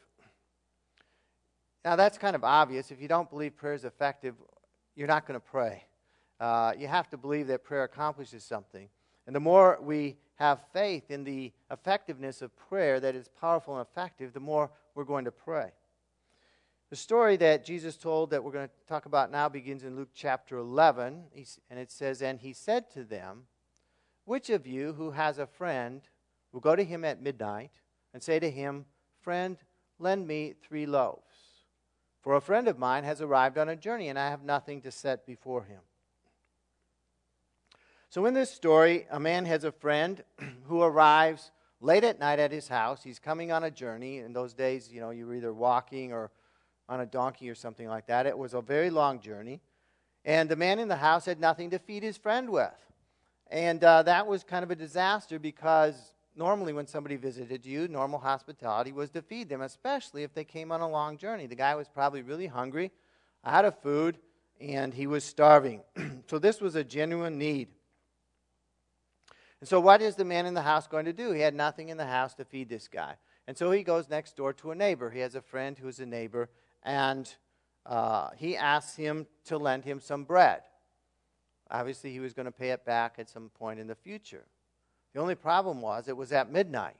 Now, 1.83 1.95
that's 1.95 2.17
kind 2.17 2.35
of 2.35 2.43
obvious. 2.43 2.91
If 2.91 3.01
you 3.01 3.07
don't 3.07 3.29
believe 3.29 3.55
prayer 3.55 3.73
is 3.73 3.85
effective, 3.85 4.35
you're 4.95 5.07
not 5.07 5.27
going 5.27 5.39
to 5.39 5.45
pray. 5.45 5.83
Uh, 6.39 6.73
you 6.77 6.87
have 6.87 7.09
to 7.09 7.17
believe 7.17 7.47
that 7.47 7.63
prayer 7.63 7.83
accomplishes 7.83 8.43
something. 8.43 8.89
And 9.25 9.35
the 9.35 9.39
more 9.39 9.79
we 9.81 10.17
have 10.35 10.59
faith 10.71 11.09
in 11.09 11.23
the 11.23 11.51
effectiveness 11.71 12.41
of 12.41 12.55
prayer, 12.55 12.99
that 12.99 13.15
it's 13.15 13.29
powerful 13.29 13.77
and 13.77 13.85
effective, 13.85 14.33
the 14.33 14.39
more 14.39 14.69
we're 14.95 15.03
going 15.03 15.25
to 15.25 15.31
pray. 15.31 15.71
The 16.89 16.95
story 16.95 17.35
that 17.37 17.65
Jesus 17.65 17.97
told 17.97 18.29
that 18.29 18.41
we're 18.41 18.53
going 18.53 18.69
to 18.69 18.73
talk 18.87 19.07
about 19.07 19.29
now 19.29 19.49
begins 19.49 19.83
in 19.83 19.97
Luke 19.97 20.11
chapter 20.15 20.57
11, 20.57 21.23
and 21.69 21.79
it 21.79 21.91
says, 21.91 22.21
And 22.21 22.39
he 22.39 22.53
said 22.53 22.89
to 22.91 23.03
them, 23.03 23.43
Which 24.23 24.49
of 24.49 24.65
you 24.65 24.93
who 24.93 25.11
has 25.11 25.37
a 25.37 25.45
friend 25.45 26.01
will 26.53 26.61
go 26.61 26.77
to 26.77 26.85
him 26.85 27.03
at 27.03 27.21
midnight 27.21 27.71
and 28.13 28.23
say 28.23 28.39
to 28.39 28.49
him, 28.49 28.85
Friend, 29.19 29.57
lend 29.99 30.27
me 30.27 30.53
three 30.61 30.85
loaves? 30.85 31.21
For 32.21 32.35
a 32.35 32.41
friend 32.41 32.69
of 32.69 32.79
mine 32.79 33.03
has 33.03 33.21
arrived 33.21 33.57
on 33.57 33.67
a 33.67 33.75
journey, 33.75 34.07
and 34.07 34.17
I 34.17 34.29
have 34.29 34.43
nothing 34.43 34.81
to 34.83 34.91
set 34.91 35.25
before 35.25 35.63
him. 35.63 35.81
So, 38.09 38.25
in 38.25 38.33
this 38.33 38.49
story, 38.49 39.07
a 39.11 39.19
man 39.19 39.45
has 39.45 39.65
a 39.65 39.73
friend 39.73 40.23
who 40.67 40.81
arrives 40.81 41.51
late 41.81 42.05
at 42.05 42.17
night 42.17 42.39
at 42.39 42.53
his 42.53 42.69
house. 42.69 43.03
He's 43.03 43.19
coming 43.19 43.51
on 43.51 43.65
a 43.65 43.71
journey. 43.71 44.19
In 44.19 44.31
those 44.31 44.53
days, 44.53 44.89
you 44.89 45.01
know, 45.01 45.09
you 45.09 45.27
were 45.27 45.35
either 45.35 45.53
walking 45.53 46.13
or 46.13 46.31
on 46.89 47.01
a 47.01 47.05
donkey 47.05 47.49
or 47.49 47.55
something 47.55 47.87
like 47.87 48.07
that. 48.07 48.25
It 48.25 48.37
was 48.37 48.53
a 48.53 48.61
very 48.61 48.89
long 48.89 49.19
journey. 49.19 49.61
And 50.25 50.49
the 50.49 50.55
man 50.55 50.79
in 50.79 50.87
the 50.87 50.95
house 50.95 51.25
had 51.25 51.39
nothing 51.39 51.69
to 51.71 51.79
feed 51.79 52.03
his 52.03 52.17
friend 52.17 52.49
with. 52.49 52.73
And 53.49 53.83
uh, 53.83 54.03
that 54.03 54.27
was 54.27 54.43
kind 54.43 54.63
of 54.63 54.71
a 54.71 54.75
disaster 54.75 55.39
because 55.39 56.13
normally 56.35 56.73
when 56.73 56.87
somebody 56.87 57.15
visited 57.15 57.65
you, 57.65 57.87
normal 57.87 58.19
hospitality 58.19 58.91
was 58.91 59.09
to 59.11 59.21
feed 59.21 59.49
them, 59.49 59.61
especially 59.61 60.23
if 60.23 60.33
they 60.33 60.43
came 60.43 60.71
on 60.71 60.81
a 60.81 60.89
long 60.89 61.17
journey. 61.17 61.47
The 61.47 61.55
guy 61.55 61.75
was 61.75 61.87
probably 61.87 62.21
really 62.21 62.47
hungry, 62.47 62.91
out 63.45 63.65
of 63.65 63.79
food, 63.79 64.17
and 64.59 64.93
he 64.93 65.07
was 65.07 65.23
starving. 65.23 65.81
so 66.27 66.39
this 66.39 66.59
was 66.59 66.75
a 66.75 66.83
genuine 66.83 67.37
need. 67.37 67.69
And 69.59 69.67
so, 69.67 69.79
what 69.79 70.01
is 70.01 70.15
the 70.15 70.25
man 70.25 70.45
in 70.45 70.53
the 70.53 70.61
house 70.61 70.87
going 70.87 71.05
to 71.05 71.13
do? 71.13 71.31
He 71.31 71.41
had 71.41 71.55
nothing 71.55 71.89
in 71.89 71.97
the 71.97 72.05
house 72.05 72.35
to 72.35 72.45
feed 72.45 72.69
this 72.69 72.87
guy. 72.87 73.15
And 73.47 73.57
so 73.57 73.71
he 73.71 73.81
goes 73.81 74.09
next 74.09 74.35
door 74.35 74.53
to 74.53 74.71
a 74.71 74.75
neighbor. 74.75 75.09
He 75.09 75.19
has 75.21 75.35
a 75.35 75.41
friend 75.41 75.77
who's 75.77 75.99
a 75.99 76.05
neighbor, 76.05 76.49
and 76.83 77.33
uh, 77.85 78.29
he 78.37 78.55
asks 78.57 78.95
him 78.95 79.27
to 79.45 79.57
lend 79.57 79.85
him 79.85 79.99
some 79.99 80.23
bread. 80.23 80.61
Obviously, 81.69 82.11
he 82.11 82.19
was 82.19 82.33
going 82.33 82.45
to 82.45 82.51
pay 82.51 82.69
it 82.71 82.85
back 82.85 83.15
at 83.17 83.29
some 83.29 83.49
point 83.49 83.79
in 83.79 83.87
the 83.87 83.95
future. 83.95 84.45
The 85.13 85.19
only 85.19 85.35
problem 85.35 85.81
was 85.81 86.07
it 86.07 86.15
was 86.15 86.31
at 86.31 86.51
midnight. 86.51 86.95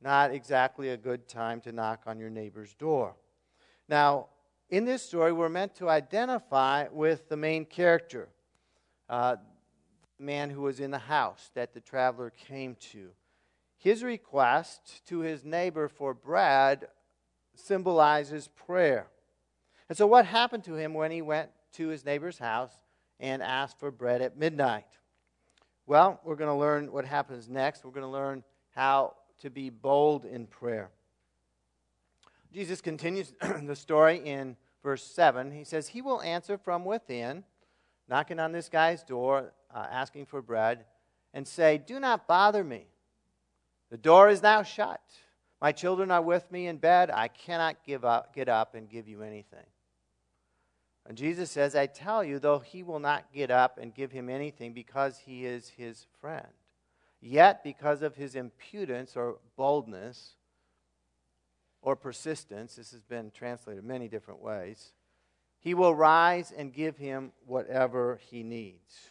Not 0.00 0.32
exactly 0.32 0.90
a 0.90 0.96
good 0.96 1.28
time 1.28 1.60
to 1.62 1.72
knock 1.72 2.02
on 2.06 2.18
your 2.18 2.30
neighbor's 2.30 2.74
door. 2.74 3.14
Now, 3.88 4.26
in 4.70 4.84
this 4.84 5.02
story, 5.02 5.32
we're 5.32 5.48
meant 5.48 5.74
to 5.76 5.88
identify 5.88 6.86
with 6.90 7.28
the 7.28 7.36
main 7.36 7.64
character, 7.64 8.28
uh, 9.08 9.36
the 10.18 10.24
man 10.24 10.50
who 10.50 10.62
was 10.62 10.78
in 10.78 10.90
the 10.90 10.98
house 10.98 11.50
that 11.54 11.72
the 11.72 11.80
traveler 11.80 12.30
came 12.30 12.76
to. 12.92 13.10
His 13.78 14.02
request 14.02 15.06
to 15.06 15.20
his 15.20 15.44
neighbor 15.44 15.88
for 15.88 16.12
bread 16.12 16.88
symbolizes 17.58 18.48
prayer. 18.48 19.08
And 19.88 19.96
so, 19.96 20.06
what 20.06 20.26
happened 20.26 20.64
to 20.64 20.74
him 20.74 20.94
when 20.94 21.10
he 21.10 21.22
went 21.22 21.50
to 21.74 21.88
his 21.88 22.04
neighbor's 22.04 22.38
house 22.38 22.72
and 23.20 23.42
asked 23.42 23.78
for 23.78 23.90
bread 23.90 24.22
at 24.22 24.36
midnight? 24.36 24.86
Well, 25.86 26.20
we're 26.24 26.36
going 26.36 26.50
to 26.50 26.58
learn 26.58 26.92
what 26.92 27.04
happens 27.04 27.48
next. 27.48 27.84
We're 27.84 27.92
going 27.92 28.02
to 28.02 28.08
learn 28.08 28.44
how 28.74 29.14
to 29.40 29.50
be 29.50 29.70
bold 29.70 30.24
in 30.24 30.46
prayer. 30.46 30.90
Jesus 32.52 32.80
continues 32.80 33.32
the 33.62 33.76
story 33.76 34.18
in 34.18 34.56
verse 34.82 35.02
7. 35.02 35.50
He 35.50 35.64
says, 35.64 35.88
He 35.88 36.02
will 36.02 36.20
answer 36.22 36.58
from 36.58 36.84
within, 36.84 37.44
knocking 38.08 38.38
on 38.38 38.52
this 38.52 38.68
guy's 38.68 39.02
door, 39.02 39.52
uh, 39.74 39.86
asking 39.90 40.26
for 40.26 40.42
bread, 40.42 40.84
and 41.34 41.46
say, 41.46 41.78
Do 41.78 42.00
not 42.00 42.26
bother 42.26 42.64
me. 42.64 42.86
The 43.90 43.98
door 43.98 44.28
is 44.28 44.42
now 44.42 44.62
shut. 44.62 45.00
My 45.60 45.72
children 45.72 46.10
are 46.10 46.22
with 46.22 46.50
me 46.52 46.66
in 46.66 46.76
bed. 46.76 47.10
I 47.10 47.28
cannot 47.28 47.84
give 47.84 48.04
up, 48.04 48.34
get 48.34 48.48
up 48.48 48.74
and 48.74 48.88
give 48.88 49.08
you 49.08 49.22
anything. 49.22 49.66
And 51.04 51.16
Jesus 51.16 51.50
says, 51.50 51.74
I 51.74 51.86
tell 51.86 52.22
you, 52.22 52.38
though 52.38 52.58
he 52.58 52.82
will 52.82 53.00
not 53.00 53.32
get 53.32 53.50
up 53.50 53.78
and 53.78 53.94
give 53.94 54.12
him 54.12 54.28
anything 54.28 54.72
because 54.74 55.18
he 55.18 55.46
is 55.46 55.70
his 55.70 56.06
friend, 56.20 56.46
yet 57.20 57.64
because 57.64 58.02
of 58.02 58.14
his 58.14 58.34
impudence 58.34 59.16
or 59.16 59.38
boldness 59.56 60.34
or 61.80 61.96
persistence, 61.96 62.76
this 62.76 62.90
has 62.92 63.02
been 63.02 63.30
translated 63.30 63.84
many 63.84 64.06
different 64.06 64.42
ways, 64.42 64.92
he 65.60 65.74
will 65.74 65.94
rise 65.94 66.52
and 66.56 66.72
give 66.72 66.98
him 66.98 67.32
whatever 67.46 68.20
he 68.30 68.42
needs. 68.42 69.10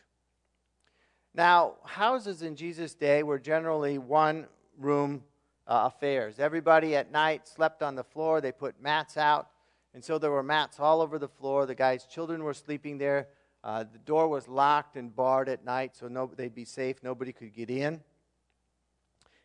Now, 1.34 1.74
houses 1.84 2.42
in 2.42 2.56
Jesus' 2.56 2.94
day 2.94 3.24
were 3.24 3.40
generally 3.40 3.98
one 3.98 4.48
room 4.78 5.24
uh, 5.68 5.90
affairs. 5.94 6.40
Everybody 6.40 6.96
at 6.96 7.12
night 7.12 7.48
slept 7.48 7.84
on 7.84 7.96
the 7.96 8.04
floor, 8.04 8.42
they 8.42 8.52
put 8.52 8.82
mats 8.82 9.18
out 9.18 9.50
and 9.98 10.06
so 10.06 10.20
there 10.20 10.30
were 10.30 10.44
mats 10.44 10.80
all 10.80 11.02
over 11.02 11.18
the 11.18 11.28
floor. 11.28 11.66
The 11.66 11.74
guy's 11.74 12.06
children 12.06 12.44
were 12.44 12.54
sleeping 12.54 13.00
there. 13.00 13.30
Uh, 13.64 13.84
the 13.84 13.98
door 13.98 14.28
was 14.28 14.48
locked 14.48 14.96
and 14.96 15.16
barred 15.16 15.50
at 15.50 15.66
night, 15.66 15.96
so 15.96 16.08
no, 16.08 16.30
they'd 16.36 16.54
be 16.54 16.66
safe. 16.66 16.98
Nobody 17.02 17.34
could 17.34 17.52
get 17.52 17.72
in. 17.72 18.02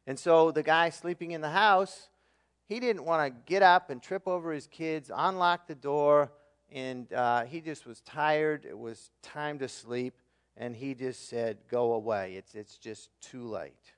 And 0.07 0.19
so 0.19 0.51
the 0.51 0.63
guy 0.63 0.91
sleeping 0.91 1.31
in 1.31 1.41
the 1.41 1.49
house, 1.49 2.11
he 2.69 2.81
didn't 2.81 3.07
want 3.07 3.27
to 3.27 3.41
get 3.47 3.63
up 3.63 3.89
and 3.89 4.03
trip 4.03 4.29
over 4.29 4.53
his 4.53 4.67
kids, 4.67 5.11
unlock 5.15 5.67
the 5.69 5.75
door, 5.75 6.31
and 6.71 7.11
uh, 7.15 7.45
he 7.45 7.63
just 7.63 7.87
was 7.87 8.03
tired. 8.03 8.67
It 8.69 8.79
was 8.79 9.11
time 9.23 9.59
to 9.61 9.69
sleep, 9.69 10.21
and 10.55 10.77
he 10.77 10.95
just 10.95 11.31
said, 11.31 11.57
Go 11.71 11.95
away. 11.95 12.35
It's, 12.37 12.55
it's 12.55 12.77
just 12.77 13.09
too 13.23 13.49
late. 13.49 13.95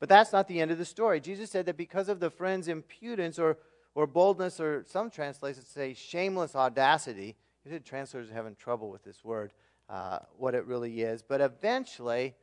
But 0.00 0.08
that's 0.08 0.32
not 0.32 0.48
the 0.48 0.60
end 0.60 0.70
of 0.70 0.78
the 0.78 0.84
story. 0.84 1.20
Jesus 1.20 1.50
said 1.50 1.66
that 1.66 1.76
because 1.76 2.08
of 2.08 2.18
the 2.18 2.30
friend's 2.30 2.66
impudence 2.66 3.38
or 3.38 3.58
or 3.94 4.06
boldness, 4.06 4.60
or 4.60 4.84
some 4.88 5.10
translations 5.10 5.66
say 5.66 5.94
shameless 5.94 6.54
audacity. 6.54 7.36
You 7.64 7.72
see, 7.72 7.78
translators 7.80 8.30
are 8.30 8.34
having 8.34 8.54
trouble 8.54 8.90
with 8.90 9.04
this 9.04 9.24
word, 9.24 9.52
uh, 9.88 10.20
what 10.36 10.54
it 10.54 10.64
really 10.66 11.02
is. 11.02 11.22
But 11.22 11.40
eventually, 11.40 12.34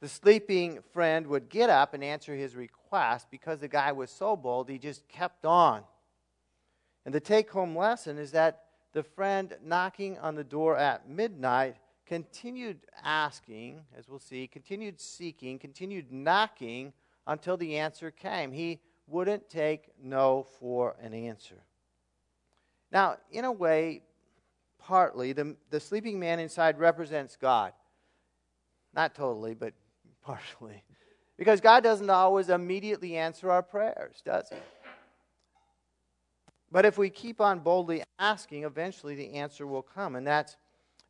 the 0.00 0.08
sleeping 0.08 0.80
friend 0.92 1.26
would 1.26 1.48
get 1.48 1.70
up 1.70 1.94
and 1.94 2.02
answer 2.02 2.34
his 2.34 2.56
request 2.56 3.28
because 3.30 3.60
the 3.60 3.68
guy 3.68 3.92
was 3.92 4.10
so 4.10 4.36
bold, 4.36 4.68
he 4.68 4.78
just 4.78 5.06
kept 5.08 5.44
on. 5.44 5.82
And 7.04 7.14
the 7.14 7.20
take 7.20 7.50
home 7.50 7.76
lesson 7.76 8.18
is 8.18 8.32
that 8.32 8.62
the 8.92 9.02
friend 9.02 9.54
knocking 9.62 10.18
on 10.18 10.34
the 10.34 10.44
door 10.44 10.76
at 10.76 11.08
midnight 11.08 11.76
continued 12.06 12.80
asking, 13.02 13.80
as 13.96 14.08
we'll 14.08 14.18
see, 14.18 14.46
continued 14.46 15.00
seeking, 15.00 15.58
continued 15.58 16.12
knocking 16.12 16.92
until 17.26 17.56
the 17.56 17.76
answer 17.76 18.10
came. 18.10 18.52
He 18.52 18.80
wouldn't 19.06 19.48
take 19.48 19.90
no 20.02 20.46
for 20.58 20.96
an 21.00 21.14
answer. 21.14 21.62
Now, 22.92 23.16
in 23.30 23.44
a 23.44 23.52
way, 23.52 24.02
partly, 24.78 25.32
the, 25.32 25.56
the 25.70 25.80
sleeping 25.80 26.18
man 26.18 26.38
inside 26.38 26.78
represents 26.78 27.36
God. 27.36 27.72
Not 28.94 29.14
totally, 29.14 29.54
but 29.54 29.72
partially. 30.22 30.82
Because 31.36 31.60
God 31.60 31.82
doesn't 31.82 32.10
always 32.10 32.48
immediately 32.48 33.16
answer 33.16 33.50
our 33.50 33.62
prayers, 33.62 34.22
does 34.24 34.48
He? 34.50 34.56
But 36.70 36.84
if 36.84 36.98
we 36.98 37.08
keep 37.08 37.40
on 37.40 37.60
boldly 37.60 38.02
asking, 38.18 38.64
eventually 38.64 39.14
the 39.14 39.34
answer 39.34 39.66
will 39.66 39.82
come. 39.82 40.16
And 40.16 40.26
that's, 40.26 40.56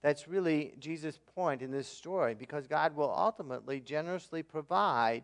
that's 0.04 0.28
really 0.28 0.74
Jesus' 0.78 1.18
point 1.34 1.62
in 1.62 1.70
this 1.70 1.88
story, 1.88 2.34
because 2.34 2.66
God 2.66 2.94
will 2.94 3.10
ultimately 3.16 3.80
generously 3.80 4.42
provide 4.42 5.22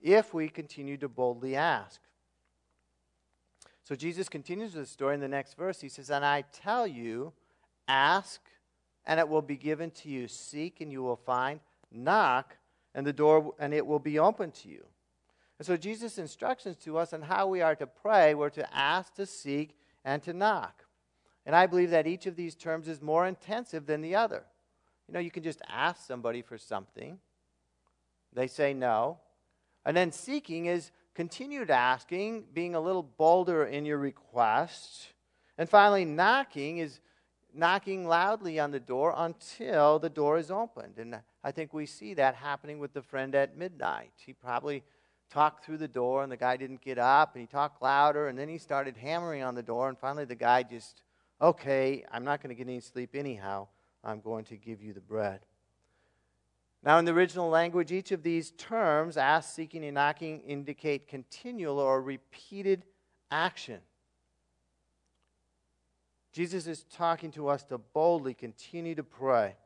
if 0.00 0.34
we 0.34 0.48
continue 0.48 0.96
to 0.96 1.08
boldly 1.08 1.54
ask. 1.54 2.00
So 3.84 3.94
Jesus 3.94 4.28
continues 4.28 4.72
the 4.72 4.86
story 4.86 5.14
in 5.14 5.20
the 5.20 5.28
next 5.28 5.56
verse. 5.56 5.80
He 5.80 5.88
says, 5.88 6.10
And 6.10 6.24
I 6.24 6.42
tell 6.50 6.84
you, 6.84 7.32
ask, 7.86 8.40
and 9.06 9.20
it 9.20 9.28
will 9.28 9.40
be 9.40 9.56
given 9.56 9.92
to 9.92 10.08
you. 10.08 10.26
Seek, 10.26 10.80
and 10.80 10.90
you 10.90 11.04
will 11.04 11.14
find. 11.14 11.60
Knock, 11.92 12.56
and 12.92 13.06
the 13.06 13.12
door 13.12 13.54
and 13.60 13.72
it 13.72 13.86
will 13.86 14.00
be 14.00 14.18
open 14.18 14.50
to 14.50 14.68
you. 14.68 14.84
And 15.60 15.66
so 15.66 15.76
Jesus' 15.76 16.18
instructions 16.18 16.76
to 16.78 16.98
us 16.98 17.12
on 17.12 17.22
how 17.22 17.46
we 17.46 17.62
are 17.62 17.76
to 17.76 17.86
pray 17.86 18.34
were 18.34 18.50
to 18.50 18.76
ask, 18.76 19.14
to 19.14 19.26
seek, 19.26 19.78
and 20.04 20.24
to 20.24 20.32
knock. 20.32 20.85
And 21.46 21.54
I 21.54 21.66
believe 21.66 21.90
that 21.90 22.06
each 22.06 22.26
of 22.26 22.36
these 22.36 22.54
terms 22.54 22.88
is 22.88 23.00
more 23.00 23.26
intensive 23.26 23.86
than 23.86 24.02
the 24.02 24.16
other. 24.16 24.44
You 25.08 25.14
know, 25.14 25.20
you 25.20 25.30
can 25.30 25.44
just 25.44 25.62
ask 25.68 26.04
somebody 26.04 26.42
for 26.42 26.58
something. 26.58 27.18
They 28.32 28.48
say 28.48 28.74
no. 28.74 29.18
And 29.84 29.96
then 29.96 30.10
seeking 30.10 30.66
is 30.66 30.90
continued 31.14 31.70
asking, 31.70 32.46
being 32.52 32.74
a 32.74 32.80
little 32.80 33.04
bolder 33.04 33.64
in 33.64 33.86
your 33.86 33.98
request. 33.98 35.06
And 35.56 35.68
finally, 35.68 36.04
knocking 36.04 36.78
is 36.78 37.00
knocking 37.54 38.06
loudly 38.06 38.60
on 38.60 38.70
the 38.70 38.80
door 38.80 39.14
until 39.16 39.98
the 39.98 40.10
door 40.10 40.36
is 40.36 40.50
opened. 40.50 40.98
And 40.98 41.18
I 41.42 41.50
think 41.52 41.72
we 41.72 41.86
see 41.86 42.12
that 42.14 42.34
happening 42.34 42.78
with 42.78 42.92
the 42.92 43.02
friend 43.02 43.34
at 43.34 43.56
midnight. 43.56 44.10
He 44.16 44.32
probably 44.32 44.82
talked 45.30 45.64
through 45.64 45.78
the 45.78 45.88
door 45.88 46.22
and 46.22 46.30
the 46.30 46.36
guy 46.36 46.56
didn't 46.56 46.82
get 46.82 46.98
up 46.98 47.34
and 47.34 47.40
he 47.40 47.46
talked 47.46 47.82
louder 47.82 48.28
and 48.28 48.38
then 48.38 48.48
he 48.48 48.58
started 48.58 48.96
hammering 48.96 49.42
on 49.42 49.54
the 49.54 49.62
door 49.62 49.88
and 49.88 49.98
finally 49.98 50.24
the 50.24 50.34
guy 50.34 50.62
just, 50.62 51.02
okay, 51.40 52.04
I'm 52.10 52.24
not 52.24 52.42
going 52.42 52.54
to 52.54 52.54
get 52.54 52.68
any 52.68 52.80
sleep 52.80 53.14
anyhow. 53.14 53.68
I'm 54.02 54.20
going 54.20 54.44
to 54.46 54.56
give 54.56 54.82
you 54.82 54.92
the 54.92 55.00
bread. 55.00 55.40
Now, 56.82 56.98
in 56.98 57.04
the 57.04 57.12
original 57.12 57.48
language, 57.48 57.90
each 57.90 58.12
of 58.12 58.22
these 58.22 58.52
terms, 58.52 59.16
ask, 59.16 59.54
seeking, 59.54 59.84
and 59.84 59.94
knocking, 59.94 60.40
indicate 60.42 61.08
continual 61.08 61.80
or 61.80 62.00
repeated 62.00 62.84
action. 63.30 63.80
Jesus 66.32 66.66
is 66.66 66.84
talking 66.84 67.32
to 67.32 67.48
us 67.48 67.64
to 67.64 67.78
boldly 67.78 68.34
continue 68.34 68.94
to 68.94 69.02
pray. 69.02 69.56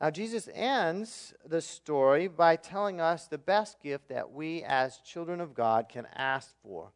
Now, 0.00 0.10
Jesus 0.10 0.48
ends 0.54 1.34
the 1.44 1.60
story 1.60 2.26
by 2.26 2.56
telling 2.56 3.00
us 3.00 3.26
the 3.26 3.38
best 3.38 3.80
gift 3.80 4.08
that 4.08 4.32
we 4.32 4.62
as 4.62 4.98
children 4.98 5.40
of 5.40 5.52
God 5.52 5.88
can 5.88 6.06
ask 6.14 6.54
for. 6.62 6.92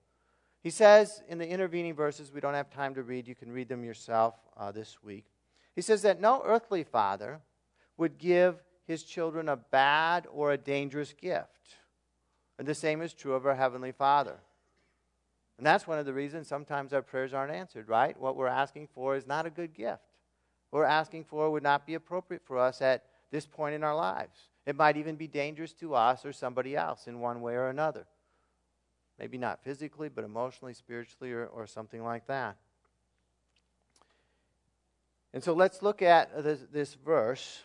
He 0.67 0.71
says 0.71 1.23
in 1.29 1.39
the 1.39 1.49
intervening 1.49 1.95
verses, 1.95 2.33
we 2.33 2.41
don't 2.41 2.55
have 2.55 2.71
time 2.71 2.97
to 2.97 3.05
read, 3.05 3.29
you 3.29 3.37
can 3.37 3.53
read 3.53 3.69
them 3.69 3.85
yourself 3.85 4.35
uh, 4.57 4.73
this 4.73 5.01
week. 5.01 5.27
He 5.77 5.81
says 5.81 6.03
that 6.03 6.21
no 6.21 6.43
earthly 6.45 6.83
father 6.83 7.39
would 7.97 8.19
give 8.19 8.57
his 8.85 9.05
children 9.05 9.49
a 9.49 9.55
bad 9.55 10.27
or 10.29 10.51
a 10.51 10.59
dangerous 10.59 11.13
gift. 11.13 11.77
And 12.59 12.67
the 12.67 12.75
same 12.75 13.01
is 13.01 13.15
true 13.15 13.35
of 13.35 13.47
our 13.47 13.55
Heavenly 13.55 13.93
Father. 13.93 14.39
And 15.57 15.65
that's 15.65 15.87
one 15.87 16.01
of 16.01 16.05
the 16.05 16.13
reasons 16.13 16.49
sometimes 16.49 16.93
our 16.93 17.01
prayers 17.01 17.33
aren't 17.33 17.55
answered, 17.55 17.89
right? 17.89 18.21
What 18.21 18.35
we're 18.35 18.49
asking 18.49 18.89
for 18.93 19.15
is 19.15 19.25
not 19.25 19.47
a 19.47 19.51
good 19.51 19.73
gift. 19.73 20.03
What 20.71 20.81
we're 20.81 20.87
asking 20.87 21.27
for 21.27 21.49
would 21.49 21.63
not 21.63 21.87
be 21.87 21.95
appropriate 21.95 22.43
for 22.45 22.59
us 22.59 22.83
at 22.83 23.05
this 23.31 23.47
point 23.47 23.77
in 23.77 23.85
our 23.85 23.95
lives. 23.95 24.49
It 24.67 24.75
might 24.75 24.97
even 24.97 25.15
be 25.15 25.29
dangerous 25.29 25.75
to 25.75 25.95
us 25.95 26.27
or 26.27 26.33
somebody 26.33 26.75
else 26.75 27.07
in 27.07 27.21
one 27.21 27.41
way 27.41 27.55
or 27.55 27.69
another. 27.69 28.09
Maybe 29.19 29.39
not 29.39 29.65
physically, 29.65 30.09
but 30.09 30.25
emotionally, 30.25 30.75
spiritually, 30.75 31.33
or, 31.33 31.47
or 31.47 31.67
something 31.67 32.03
like 32.03 32.27
that. 32.27 32.57
And 35.33 35.43
so 35.43 35.53
let's 35.53 35.83
look 35.83 36.03
at 36.03 36.43
this, 36.43 36.61
this 36.73 36.95
verse 36.95 37.65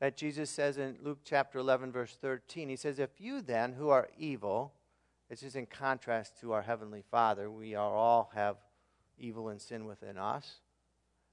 that 0.00 0.16
Jesus 0.16 0.50
says 0.50 0.78
in 0.78 0.98
Luke 1.02 1.20
chapter 1.24 1.58
11, 1.58 1.92
verse 1.92 2.16
13. 2.20 2.68
He 2.68 2.76
says, 2.76 2.98
If 2.98 3.20
you 3.20 3.40
then, 3.40 3.72
who 3.72 3.88
are 3.88 4.08
evil, 4.18 4.72
this 5.30 5.42
is 5.42 5.56
in 5.56 5.66
contrast 5.66 6.40
to 6.40 6.52
our 6.52 6.62
Heavenly 6.62 7.04
Father, 7.10 7.50
we 7.50 7.74
are 7.74 7.94
all 7.94 8.30
have 8.34 8.56
evil 9.16 9.48
and 9.48 9.60
sin 9.60 9.86
within 9.86 10.18
us, 10.18 10.60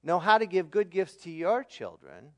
know 0.02 0.18
how 0.18 0.38
to 0.38 0.46
give 0.46 0.70
good 0.70 0.88
gifts 0.88 1.16
to 1.16 1.30
your 1.30 1.64
children, 1.64 2.30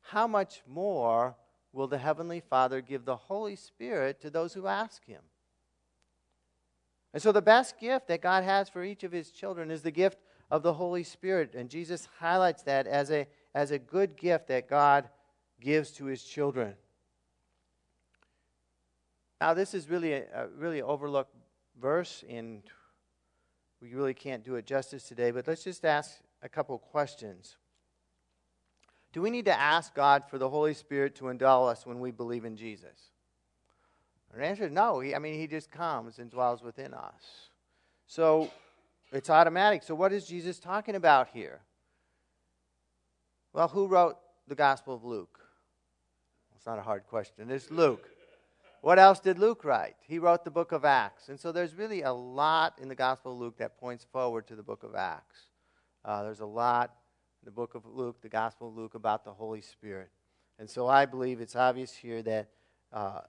how 0.00 0.26
much 0.26 0.62
more 0.66 1.36
will 1.74 1.88
the 1.88 1.98
Heavenly 1.98 2.40
Father 2.40 2.80
give 2.80 3.04
the 3.04 3.16
Holy 3.16 3.56
Spirit 3.56 4.20
to 4.20 4.30
those 4.30 4.54
who 4.54 4.66
ask 4.66 5.04
Him? 5.04 5.20
And 7.12 7.22
so, 7.22 7.32
the 7.32 7.42
best 7.42 7.78
gift 7.78 8.08
that 8.08 8.22
God 8.22 8.44
has 8.44 8.68
for 8.68 8.82
each 8.82 9.04
of 9.04 9.12
His 9.12 9.30
children 9.30 9.70
is 9.70 9.82
the 9.82 9.90
gift 9.90 10.18
of 10.50 10.62
the 10.62 10.72
Holy 10.72 11.02
Spirit. 11.02 11.54
And 11.54 11.68
Jesus 11.68 12.08
highlights 12.18 12.62
that 12.62 12.86
as 12.86 13.10
a, 13.10 13.26
as 13.54 13.70
a 13.70 13.78
good 13.78 14.16
gift 14.16 14.48
that 14.48 14.68
God 14.68 15.08
gives 15.60 15.90
to 15.92 16.04
his 16.04 16.22
children. 16.22 16.74
Now, 19.40 19.54
this 19.54 19.74
is 19.74 19.88
really 19.88 20.12
a, 20.12 20.24
a 20.34 20.48
really 20.48 20.82
overlooked 20.82 21.34
verse, 21.80 22.22
and 22.28 22.62
we 23.80 23.94
really 23.94 24.14
can't 24.14 24.44
do 24.44 24.56
it 24.56 24.66
justice 24.66 25.04
today, 25.04 25.30
but 25.30 25.48
let's 25.48 25.64
just 25.64 25.84
ask 25.84 26.18
a 26.42 26.48
couple 26.48 26.78
questions. 26.78 27.56
Do 29.14 29.22
we 29.22 29.30
need 29.30 29.44
to 29.44 29.58
ask 29.58 29.94
God 29.94 30.24
for 30.28 30.38
the 30.38 30.48
Holy 30.48 30.74
Spirit 30.74 31.14
to 31.16 31.26
indwell 31.26 31.70
us 31.70 31.86
when 31.86 32.00
we 32.00 32.10
believe 32.10 32.44
in 32.44 32.56
Jesus? 32.56 33.12
The 34.34 34.44
answer 34.44 34.64
is 34.64 34.72
no. 34.72 34.98
He, 34.98 35.14
I 35.14 35.20
mean, 35.20 35.38
He 35.38 35.46
just 35.46 35.70
comes 35.70 36.18
and 36.18 36.28
dwells 36.28 36.64
within 36.64 36.92
us. 36.92 37.22
So 38.08 38.50
it's 39.12 39.30
automatic. 39.30 39.84
So, 39.84 39.94
what 39.94 40.12
is 40.12 40.26
Jesus 40.26 40.58
talking 40.58 40.96
about 40.96 41.28
here? 41.28 41.60
Well, 43.52 43.68
who 43.68 43.86
wrote 43.86 44.16
the 44.48 44.56
Gospel 44.56 44.94
of 44.94 45.04
Luke? 45.04 45.38
It's 46.56 46.66
not 46.66 46.80
a 46.80 46.82
hard 46.82 47.06
question. 47.06 47.48
It's 47.52 47.70
Luke. 47.70 48.10
What 48.80 48.98
else 48.98 49.20
did 49.20 49.38
Luke 49.38 49.64
write? 49.64 49.94
He 50.08 50.18
wrote 50.18 50.44
the 50.44 50.50
book 50.50 50.72
of 50.72 50.84
Acts. 50.84 51.28
And 51.28 51.38
so 51.38 51.52
there's 51.52 51.76
really 51.76 52.02
a 52.02 52.12
lot 52.12 52.80
in 52.82 52.88
the 52.88 52.96
Gospel 52.96 53.32
of 53.32 53.38
Luke 53.38 53.58
that 53.58 53.78
points 53.78 54.04
forward 54.12 54.48
to 54.48 54.56
the 54.56 54.64
book 54.64 54.82
of 54.82 54.96
Acts. 54.96 55.38
Uh, 56.04 56.24
there's 56.24 56.40
a 56.40 56.46
lot 56.46 56.90
the 57.44 57.50
book 57.50 57.74
of 57.74 57.84
Luke, 57.86 58.20
the 58.22 58.28
Gospel 58.28 58.68
of 58.68 58.76
Luke, 58.76 58.94
about 58.94 59.24
the 59.24 59.32
Holy 59.32 59.60
Spirit. 59.60 60.10
And 60.58 60.68
so 60.68 60.86
I 60.86 61.06
believe 61.06 61.40
it's 61.40 61.56
obvious 61.56 61.92
here 61.92 62.22
that 62.22 62.48
uh, 62.92 63.20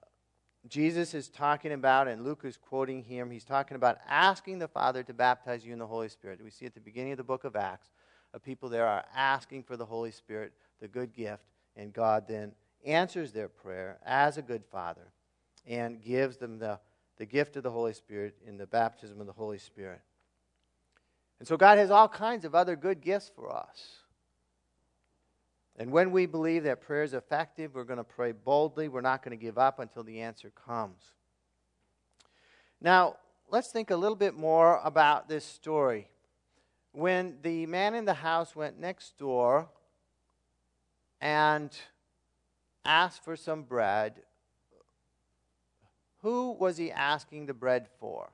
Jesus 0.68 1.14
is 1.14 1.28
talking 1.28 1.72
about, 1.72 2.08
and 2.08 2.24
Luke 2.24 2.42
is 2.44 2.56
quoting 2.56 3.02
him, 3.02 3.30
he's 3.30 3.44
talking 3.44 3.76
about 3.76 3.98
asking 4.08 4.58
the 4.58 4.68
Father 4.68 5.02
to 5.02 5.12
baptize 5.12 5.64
you 5.64 5.72
in 5.72 5.78
the 5.78 5.86
Holy 5.86 6.08
Spirit. 6.08 6.40
We 6.42 6.50
see 6.50 6.66
at 6.66 6.74
the 6.74 6.80
beginning 6.80 7.12
of 7.12 7.18
the 7.18 7.24
book 7.24 7.44
of 7.44 7.56
Acts, 7.56 7.90
of 8.32 8.42
people 8.42 8.68
there 8.68 8.86
are 8.86 9.04
asking 9.14 9.62
for 9.62 9.76
the 9.76 9.86
Holy 9.86 10.10
Spirit, 10.10 10.52
the 10.80 10.88
good 10.88 11.12
gift, 11.12 11.44
and 11.76 11.92
God 11.92 12.24
then 12.28 12.52
answers 12.84 13.32
their 13.32 13.48
prayer 13.48 13.98
as 14.04 14.38
a 14.38 14.42
good 14.42 14.64
father 14.64 15.12
and 15.66 16.00
gives 16.02 16.36
them 16.36 16.58
the, 16.58 16.78
the 17.16 17.26
gift 17.26 17.56
of 17.56 17.62
the 17.62 17.70
Holy 17.70 17.92
Spirit 17.92 18.36
in 18.46 18.56
the 18.56 18.66
baptism 18.66 19.20
of 19.20 19.26
the 19.26 19.32
Holy 19.32 19.58
Spirit. 19.58 20.00
And 21.38 21.46
so 21.46 21.56
God 21.56 21.78
has 21.78 21.90
all 21.90 22.08
kinds 22.08 22.44
of 22.44 22.54
other 22.54 22.76
good 22.76 23.00
gifts 23.00 23.30
for 23.34 23.54
us. 23.54 24.05
And 25.78 25.90
when 25.90 26.10
we 26.10 26.26
believe 26.26 26.64
that 26.64 26.80
prayer 26.80 27.02
is 27.02 27.12
effective, 27.12 27.74
we're 27.74 27.84
going 27.84 27.98
to 27.98 28.04
pray 28.04 28.32
boldly. 28.32 28.88
We're 28.88 29.02
not 29.02 29.22
going 29.22 29.36
to 29.36 29.42
give 29.42 29.58
up 29.58 29.78
until 29.78 30.02
the 30.02 30.20
answer 30.20 30.50
comes. 30.50 31.12
Now, 32.80 33.16
let's 33.50 33.68
think 33.68 33.90
a 33.90 33.96
little 33.96 34.16
bit 34.16 34.34
more 34.34 34.80
about 34.82 35.28
this 35.28 35.44
story. 35.44 36.08
When 36.92 37.36
the 37.42 37.66
man 37.66 37.94
in 37.94 38.06
the 38.06 38.14
house 38.14 38.56
went 38.56 38.80
next 38.80 39.18
door 39.18 39.68
and 41.20 41.70
asked 42.84 43.22
for 43.22 43.36
some 43.36 43.62
bread, 43.62 44.22
who 46.22 46.52
was 46.52 46.78
he 46.78 46.90
asking 46.90 47.46
the 47.46 47.54
bread 47.54 47.86
for? 48.00 48.30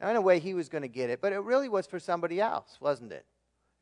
Now, 0.00 0.10
in 0.10 0.16
a 0.16 0.20
way, 0.20 0.38
he 0.38 0.54
was 0.54 0.68
going 0.68 0.82
to 0.82 0.88
get 0.88 1.10
it, 1.10 1.20
but 1.20 1.32
it 1.32 1.40
really 1.40 1.68
was 1.68 1.86
for 1.86 1.98
somebody 1.98 2.40
else, 2.40 2.78
wasn't 2.80 3.12
it? 3.12 3.26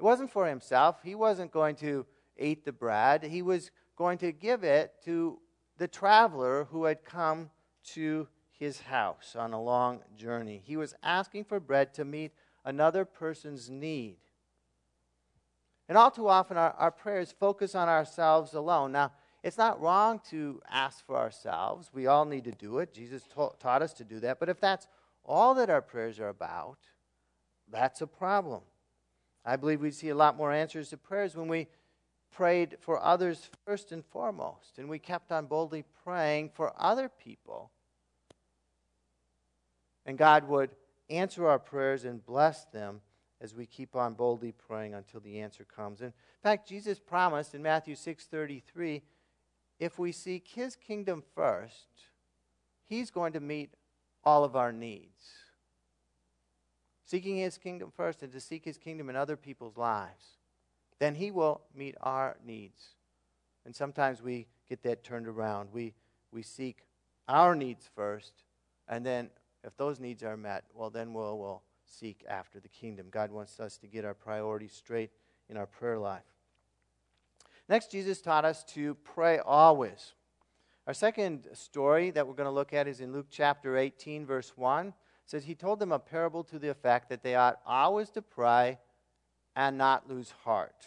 It 0.02 0.04
wasn't 0.04 0.32
for 0.32 0.48
himself. 0.48 0.96
He 1.04 1.14
wasn't 1.14 1.52
going 1.52 1.76
to 1.76 2.04
eat 2.36 2.64
the 2.64 2.72
bread. 2.72 3.22
He 3.22 3.40
was 3.40 3.70
going 3.94 4.18
to 4.18 4.32
give 4.32 4.64
it 4.64 4.94
to 5.04 5.38
the 5.78 5.86
traveler 5.86 6.64
who 6.72 6.86
had 6.86 7.04
come 7.04 7.50
to 7.92 8.26
his 8.50 8.80
house 8.80 9.36
on 9.38 9.52
a 9.52 9.62
long 9.62 10.00
journey. 10.16 10.60
He 10.64 10.76
was 10.76 10.92
asking 11.04 11.44
for 11.44 11.60
bread 11.60 11.94
to 11.94 12.04
meet 12.04 12.32
another 12.64 13.04
person's 13.04 13.70
need. 13.70 14.16
And 15.88 15.96
all 15.96 16.10
too 16.10 16.26
often, 16.26 16.56
our, 16.56 16.72
our 16.72 16.90
prayers 16.90 17.32
focus 17.38 17.76
on 17.76 17.88
ourselves 17.88 18.54
alone. 18.54 18.90
Now, 18.90 19.12
it's 19.44 19.58
not 19.58 19.80
wrong 19.80 20.20
to 20.30 20.60
ask 20.68 21.06
for 21.06 21.16
ourselves. 21.16 21.90
We 21.94 22.08
all 22.08 22.24
need 22.24 22.42
to 22.42 22.50
do 22.50 22.80
it. 22.80 22.92
Jesus 22.92 23.22
ta- 23.32 23.50
taught 23.60 23.82
us 23.82 23.92
to 23.92 24.04
do 24.04 24.18
that. 24.18 24.40
But 24.40 24.48
if 24.48 24.58
that's 24.58 24.88
all 25.24 25.54
that 25.54 25.70
our 25.70 25.80
prayers 25.80 26.18
are 26.18 26.30
about, 26.30 26.78
that's 27.70 28.00
a 28.00 28.06
problem. 28.08 28.62
I 29.44 29.56
believe 29.56 29.80
we'd 29.80 29.94
see 29.94 30.10
a 30.10 30.14
lot 30.14 30.36
more 30.36 30.52
answers 30.52 30.90
to 30.90 30.96
prayers 30.96 31.36
when 31.36 31.48
we 31.48 31.68
prayed 32.30 32.76
for 32.80 33.02
others 33.02 33.50
first 33.64 33.92
and 33.92 34.04
foremost, 34.04 34.78
and 34.78 34.88
we 34.88 34.98
kept 34.98 35.32
on 35.32 35.46
boldly 35.46 35.84
praying 36.04 36.50
for 36.54 36.72
other 36.78 37.08
people. 37.08 37.70
And 40.06 40.16
God 40.16 40.48
would 40.48 40.70
answer 41.10 41.46
our 41.46 41.58
prayers 41.58 42.04
and 42.04 42.24
bless 42.24 42.64
them 42.66 43.00
as 43.40 43.54
we 43.54 43.66
keep 43.66 43.96
on 43.96 44.14
boldly 44.14 44.52
praying 44.52 44.94
until 44.94 45.20
the 45.20 45.40
answer 45.40 45.64
comes. 45.64 46.00
In 46.00 46.12
fact, 46.42 46.68
Jesus 46.68 46.98
promised 46.98 47.54
in 47.54 47.62
Matthew 47.62 47.94
6:33, 47.94 49.02
if 49.78 49.98
we 49.98 50.12
seek 50.12 50.46
his 50.48 50.76
kingdom 50.76 51.22
first, 51.34 51.88
he's 52.84 53.10
going 53.10 53.32
to 53.32 53.40
meet 53.40 53.74
all 54.24 54.44
of 54.44 54.54
our 54.54 54.72
needs. 54.72 55.41
Seeking 57.12 57.36
his 57.36 57.58
kingdom 57.58 57.92
first 57.94 58.22
and 58.22 58.32
to 58.32 58.40
seek 58.40 58.64
his 58.64 58.78
kingdom 58.78 59.10
in 59.10 59.16
other 59.16 59.36
people's 59.36 59.76
lives, 59.76 60.38
then 60.98 61.14
he 61.14 61.30
will 61.30 61.60
meet 61.76 61.94
our 62.00 62.38
needs. 62.42 62.94
And 63.66 63.76
sometimes 63.76 64.22
we 64.22 64.46
get 64.66 64.82
that 64.84 65.04
turned 65.04 65.28
around. 65.28 65.68
We, 65.74 65.92
we 66.32 66.40
seek 66.40 66.78
our 67.28 67.54
needs 67.54 67.86
first, 67.94 68.32
and 68.88 69.04
then 69.04 69.28
if 69.62 69.76
those 69.76 70.00
needs 70.00 70.22
are 70.22 70.38
met, 70.38 70.64
well, 70.72 70.88
then 70.88 71.12
we'll, 71.12 71.36
we'll 71.36 71.60
seek 71.84 72.24
after 72.26 72.60
the 72.60 72.68
kingdom. 72.68 73.08
God 73.10 73.30
wants 73.30 73.60
us 73.60 73.76
to 73.76 73.86
get 73.86 74.06
our 74.06 74.14
priorities 74.14 74.72
straight 74.72 75.10
in 75.50 75.58
our 75.58 75.66
prayer 75.66 75.98
life. 75.98 76.22
Next, 77.68 77.90
Jesus 77.90 78.22
taught 78.22 78.46
us 78.46 78.64
to 78.68 78.94
pray 79.04 79.38
always. 79.38 80.14
Our 80.86 80.94
second 80.94 81.48
story 81.52 82.10
that 82.12 82.26
we're 82.26 82.32
going 82.32 82.48
to 82.48 82.50
look 82.50 82.72
at 82.72 82.88
is 82.88 83.00
in 83.00 83.12
Luke 83.12 83.26
chapter 83.30 83.76
18, 83.76 84.24
verse 84.24 84.54
1. 84.56 84.94
Says, 85.26 85.44
He 85.44 85.54
told 85.54 85.78
them 85.78 85.92
a 85.92 85.98
parable 85.98 86.44
to 86.44 86.58
the 86.58 86.68
effect 86.68 87.08
that 87.08 87.22
they 87.22 87.34
ought 87.34 87.60
always 87.66 88.10
to 88.10 88.22
pray 88.22 88.78
and 89.54 89.78
not 89.78 90.08
lose 90.08 90.32
heart. 90.44 90.86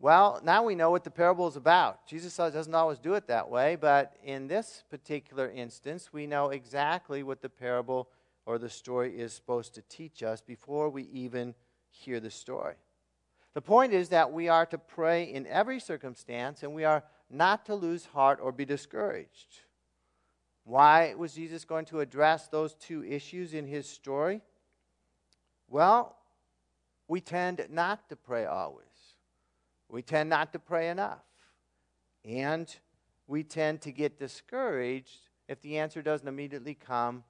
Well, 0.00 0.40
now 0.44 0.62
we 0.62 0.76
know 0.76 0.90
what 0.90 1.02
the 1.02 1.10
parable 1.10 1.48
is 1.48 1.56
about. 1.56 2.06
Jesus 2.06 2.36
doesn't 2.36 2.74
always 2.74 3.00
do 3.00 3.14
it 3.14 3.26
that 3.26 3.50
way, 3.50 3.74
but 3.74 4.14
in 4.22 4.46
this 4.46 4.84
particular 4.90 5.50
instance, 5.50 6.12
we 6.12 6.26
know 6.26 6.50
exactly 6.50 7.24
what 7.24 7.42
the 7.42 7.48
parable 7.48 8.08
or 8.46 8.58
the 8.58 8.70
story 8.70 9.18
is 9.18 9.32
supposed 9.32 9.74
to 9.74 9.82
teach 9.82 10.22
us 10.22 10.40
before 10.40 10.88
we 10.88 11.02
even 11.04 11.54
hear 11.90 12.20
the 12.20 12.30
story. 12.30 12.76
The 13.54 13.60
point 13.60 13.92
is 13.92 14.10
that 14.10 14.32
we 14.32 14.48
are 14.48 14.66
to 14.66 14.78
pray 14.78 15.24
in 15.24 15.46
every 15.48 15.80
circumstance 15.80 16.62
and 16.62 16.74
we 16.74 16.84
are 16.84 17.02
not 17.28 17.66
to 17.66 17.74
lose 17.74 18.06
heart 18.06 18.38
or 18.40 18.52
be 18.52 18.64
discouraged. 18.64 19.62
Why 20.68 21.14
was 21.14 21.32
Jesus 21.32 21.64
going 21.64 21.86
to 21.86 22.00
address 22.00 22.48
those 22.48 22.74
two 22.74 23.02
issues 23.02 23.54
in 23.54 23.66
his 23.66 23.88
story? 23.88 24.42
Well, 25.66 26.14
we 27.08 27.22
tend 27.22 27.66
not 27.70 28.06
to 28.10 28.16
pray 28.16 28.44
always. 28.44 28.84
We 29.88 30.02
tend 30.02 30.28
not 30.28 30.52
to 30.52 30.58
pray 30.58 30.90
enough. 30.90 31.24
And 32.22 32.68
we 33.26 33.44
tend 33.44 33.80
to 33.80 33.92
get 33.92 34.18
discouraged 34.18 35.30
if 35.48 35.62
the 35.62 35.78
answer 35.78 36.02
doesn't 36.02 36.28
immediately 36.28 36.74
come 36.74 37.24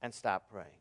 and 0.00 0.14
stop 0.14 0.50
praying. 0.50 0.80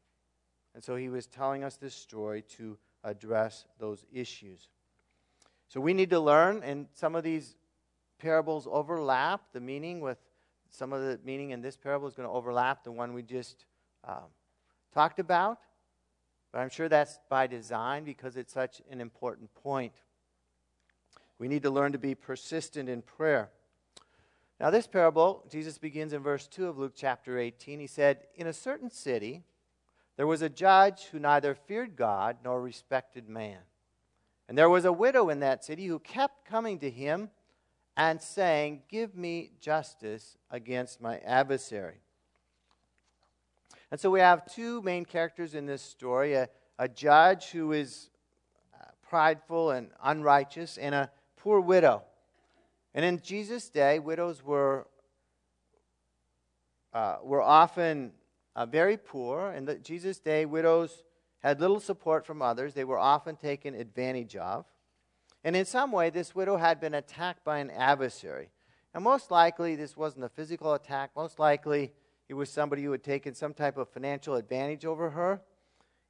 And 0.74 0.82
so 0.82 0.96
he 0.96 1.10
was 1.10 1.28
telling 1.28 1.66
us 1.66 1.76
this 1.76 1.94
story 1.94 2.44
to 2.56 2.78
address 3.04 3.66
those 3.78 4.06
issues. 4.14 4.70
So 5.68 5.82
we 5.82 5.94
need 5.94 6.12
to 6.12 6.20
learn, 6.22 6.64
and 6.64 6.88
some 6.94 7.14
of 7.14 7.26
these 7.26 7.58
parables 8.20 8.70
overlap 8.72 9.42
the 9.52 9.60
meaning 9.60 10.00
with 10.00 10.18
some 10.72 10.94
of 10.94 11.02
the 11.02 11.20
meaning 11.24 11.52
in 11.52 11.62
this 11.62 11.78
parable 11.78 12.08
is 12.08 12.16
going 12.16 12.28
to 12.28 12.34
overlap 12.34 12.84
the 12.84 12.92
one 12.92 13.14
we 13.14 13.24
just 13.24 13.66
um, 14.08 14.30
talked 14.94 15.20
about. 15.20 15.60
But 16.52 16.60
I'm 16.60 16.70
sure 16.70 16.90
that's 16.90 17.20
by 17.30 17.48
design 17.48 18.04
because 18.04 18.38
it's 18.38 18.54
such 18.54 18.82
an 18.90 19.02
important 19.02 19.54
point. 19.54 19.94
We 21.40 21.48
need 21.48 21.64
to 21.64 21.70
learn 21.70 21.92
to 21.92 22.00
be 22.00 22.16
persistent 22.16 22.90
in 22.90 23.02
prayer. 23.02 23.50
Now, 24.60 24.72
this 24.72 24.88
parable, 24.88 25.46
Jesus 25.52 25.78
begins 25.78 26.14
in 26.14 26.24
verse 26.24 26.48
2 26.48 26.68
of 26.68 26.80
Luke 26.80 26.94
chapter 26.96 27.38
18. 27.38 27.80
He 27.80 27.86
said, 27.86 28.24
In 28.36 28.48
a 28.48 28.54
certain 28.54 28.90
city, 28.90 29.44
there 30.16 30.26
was 30.26 30.42
a 30.42 30.50
judge 30.50 31.06
who 31.12 31.20
neither 31.20 31.54
feared 31.54 31.96
God 31.96 32.38
nor 32.44 32.60
respected 32.60 33.30
man. 33.30 33.60
And 34.50 34.58
there 34.58 34.70
was 34.70 34.86
a 34.86 34.92
widow 34.92 35.30
in 35.30 35.42
that 35.42 35.64
city 35.64 35.86
who 35.86 36.00
kept 36.00 36.46
coming 36.46 36.80
to 36.80 36.90
him 36.90 37.30
and 37.98 38.22
saying, 38.22 38.84
Give 38.88 39.16
me 39.18 39.52
justice 39.60 40.38
against 40.52 41.02
my 41.02 41.18
adversary. 41.18 41.98
And 43.90 44.00
so 44.00 44.12
we 44.12 44.20
have 44.20 44.46
two 44.54 44.82
main 44.84 45.04
characters 45.04 45.56
in 45.56 45.66
this 45.66 45.82
story 45.82 46.36
a, 46.36 46.48
a 46.78 46.88
judge 46.88 47.50
who 47.50 47.72
is 47.72 48.10
uh, 48.74 48.86
prideful 49.10 49.72
and 49.72 49.90
unrighteous, 50.04 50.78
and 50.78 50.94
a 50.94 51.10
poor 51.38 51.60
widow. 51.60 52.04
And 52.94 53.04
in 53.04 53.20
Jesus' 53.22 53.70
day, 53.70 54.00
widows 54.00 54.44
were, 54.44 54.88
uh, 56.94 57.18
were 57.24 57.42
often 57.42 58.12
uh, 58.56 58.66
very 58.66 58.98
poor. 58.98 59.52
In 59.52 59.66
the, 59.66 59.76
Jesus' 59.76 60.20
day, 60.20 60.46
widows 60.46 61.04
had 61.40 61.62
little 61.62 61.80
support 61.80 62.26
from 62.26 62.42
others. 62.42 62.74
They 62.74 62.84
were 62.84 62.98
often 62.98 63.36
taken 63.36 63.74
advantage 63.74 64.36
of. 64.36 64.66
And 65.48 65.56
in 65.56 65.64
some 65.64 65.94
way, 65.94 66.10
this 66.10 66.36
widow 66.36 66.58
had 66.58 66.82
been 66.82 66.94
attacked 66.94 67.46
by 67.46 67.60
an 67.60 67.72
adversary. 67.72 68.50
And 68.94 69.02
most 69.02 69.32
likely, 69.32 69.78
this 69.78 69.96
wasn't 69.96 70.26
a 70.26 70.30
physical 70.30 70.74
attack. 70.74 71.12
Most 71.16 71.40
likely, 71.40 71.94
it 72.28 72.34
was 72.34 72.50
somebody 72.50 72.84
who 72.84 72.92
had 72.92 73.02
taken 73.02 73.34
some 73.34 73.54
type 73.54 73.78
of 73.78 73.88
financial 73.88 74.36
advantage 74.36 74.84
over 74.84 75.12
her. 75.12 75.40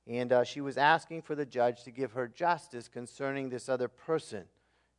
And 0.07 0.33
uh, 0.33 0.43
she 0.43 0.59
was 0.59 0.75
asking 0.75 1.21
for 1.21 1.35
the 1.35 1.45
judge 1.45 1.83
to 1.83 1.91
give 1.91 2.13
her 2.13 2.27
justice 2.27 2.87
concerning 2.87 3.49
this 3.49 3.69
other 3.69 3.87
person. 3.87 4.45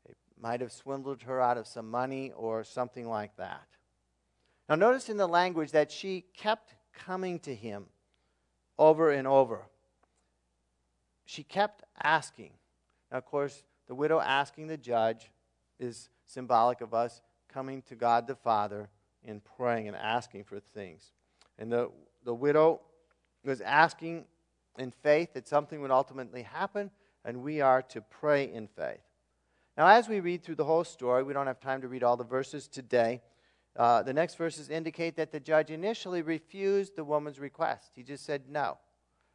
It 0.09 0.17
might 0.41 0.61
have 0.61 0.71
swindled 0.71 1.23
her 1.23 1.41
out 1.41 1.59
of 1.59 1.67
some 1.67 1.91
money 1.91 2.31
or 2.37 2.63
something 2.63 3.09
like 3.09 3.37
that. 3.39 3.67
Now, 4.69 4.77
notice 4.77 5.09
in 5.09 5.17
the 5.17 5.27
language 5.27 5.73
that 5.73 5.91
she 5.91 6.27
kept 6.33 6.77
coming 6.95 7.41
to 7.41 7.53
him 7.53 7.87
over 8.79 9.11
and 9.11 9.27
over. 9.27 9.63
She 11.25 11.43
kept 11.43 11.83
asking. 12.01 12.53
Now, 13.11 13.19
of 13.19 13.25
course, 13.25 13.65
the 13.89 13.95
widow 13.95 14.21
asking 14.21 14.67
the 14.67 14.77
judge 14.77 15.31
is 15.81 16.11
symbolic 16.27 16.81
of 16.81 16.95
us 16.95 17.23
coming 17.49 17.83
to 17.83 17.95
God 17.95 18.27
the 18.27 18.37
Father 18.37 18.89
and 19.27 19.43
praying 19.57 19.89
and 19.89 19.97
asking 19.97 20.45
for 20.45 20.61
things. 20.61 21.13
And 21.59 21.73
the, 21.73 21.91
the 22.25 22.35
widow 22.35 22.81
was 23.45 23.61
asking 23.61 24.27
in 24.79 24.91
faith 24.91 25.33
that 25.35 25.49
something 25.49 25.81
would 25.81 25.91
ultimately 25.91 26.43
happen, 26.43 26.91
and 27.25 27.43
we 27.43 27.61
are 27.61 27.83
to 27.83 28.01
pray 28.01 28.53
in 28.53 28.69
faith. 28.69 29.01
Now, 29.77 29.87
as 29.87 30.09
we 30.09 30.21
read 30.21 30.43
through 30.43 30.57
the 30.57 30.65
whole 30.65 30.85
story, 30.85 31.23
we 31.23 31.33
don't 31.33 31.47
have 31.47 31.61
time 31.61 31.81
to 31.83 31.89
read 31.89 32.03
all 32.03 32.17
the 32.17 32.25
verses 32.25 32.69
today. 32.69 33.23
Uh, 33.77 34.03
the 34.03 34.13
next 34.13 34.35
verses 34.37 34.71
indicate 34.71 35.17
that 35.17 35.31
the 35.31 35.41
judge 35.41 35.71
initially 35.71 36.21
refused 36.21 36.97
the 36.97 37.05
woman's 37.05 37.39
request. 37.39 37.93
He 37.95 38.03
just 38.03 38.25
said, 38.25 38.43
No, 38.49 38.79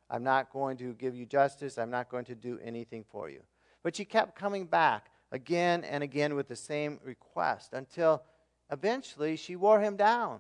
I'm 0.09 0.23
not 0.23 0.51
going 0.51 0.77
to 0.77 0.93
give 0.93 1.15
you 1.15 1.25
justice. 1.25 1.77
I'm 1.77 1.89
not 1.89 2.09
going 2.09 2.25
to 2.25 2.35
do 2.35 2.59
anything 2.61 3.05
for 3.09 3.29
you. 3.29 3.41
But 3.83 3.95
she 3.95 4.05
kept 4.05 4.35
coming 4.35 4.65
back 4.65 5.11
again 5.31 5.83
and 5.83 6.03
again 6.03 6.35
with 6.35 6.47
the 6.47 6.55
same 6.55 6.99
request 7.03 7.73
until 7.73 8.23
eventually 8.71 9.35
she 9.35 9.55
wore 9.55 9.81
him 9.81 9.95
down 9.95 10.39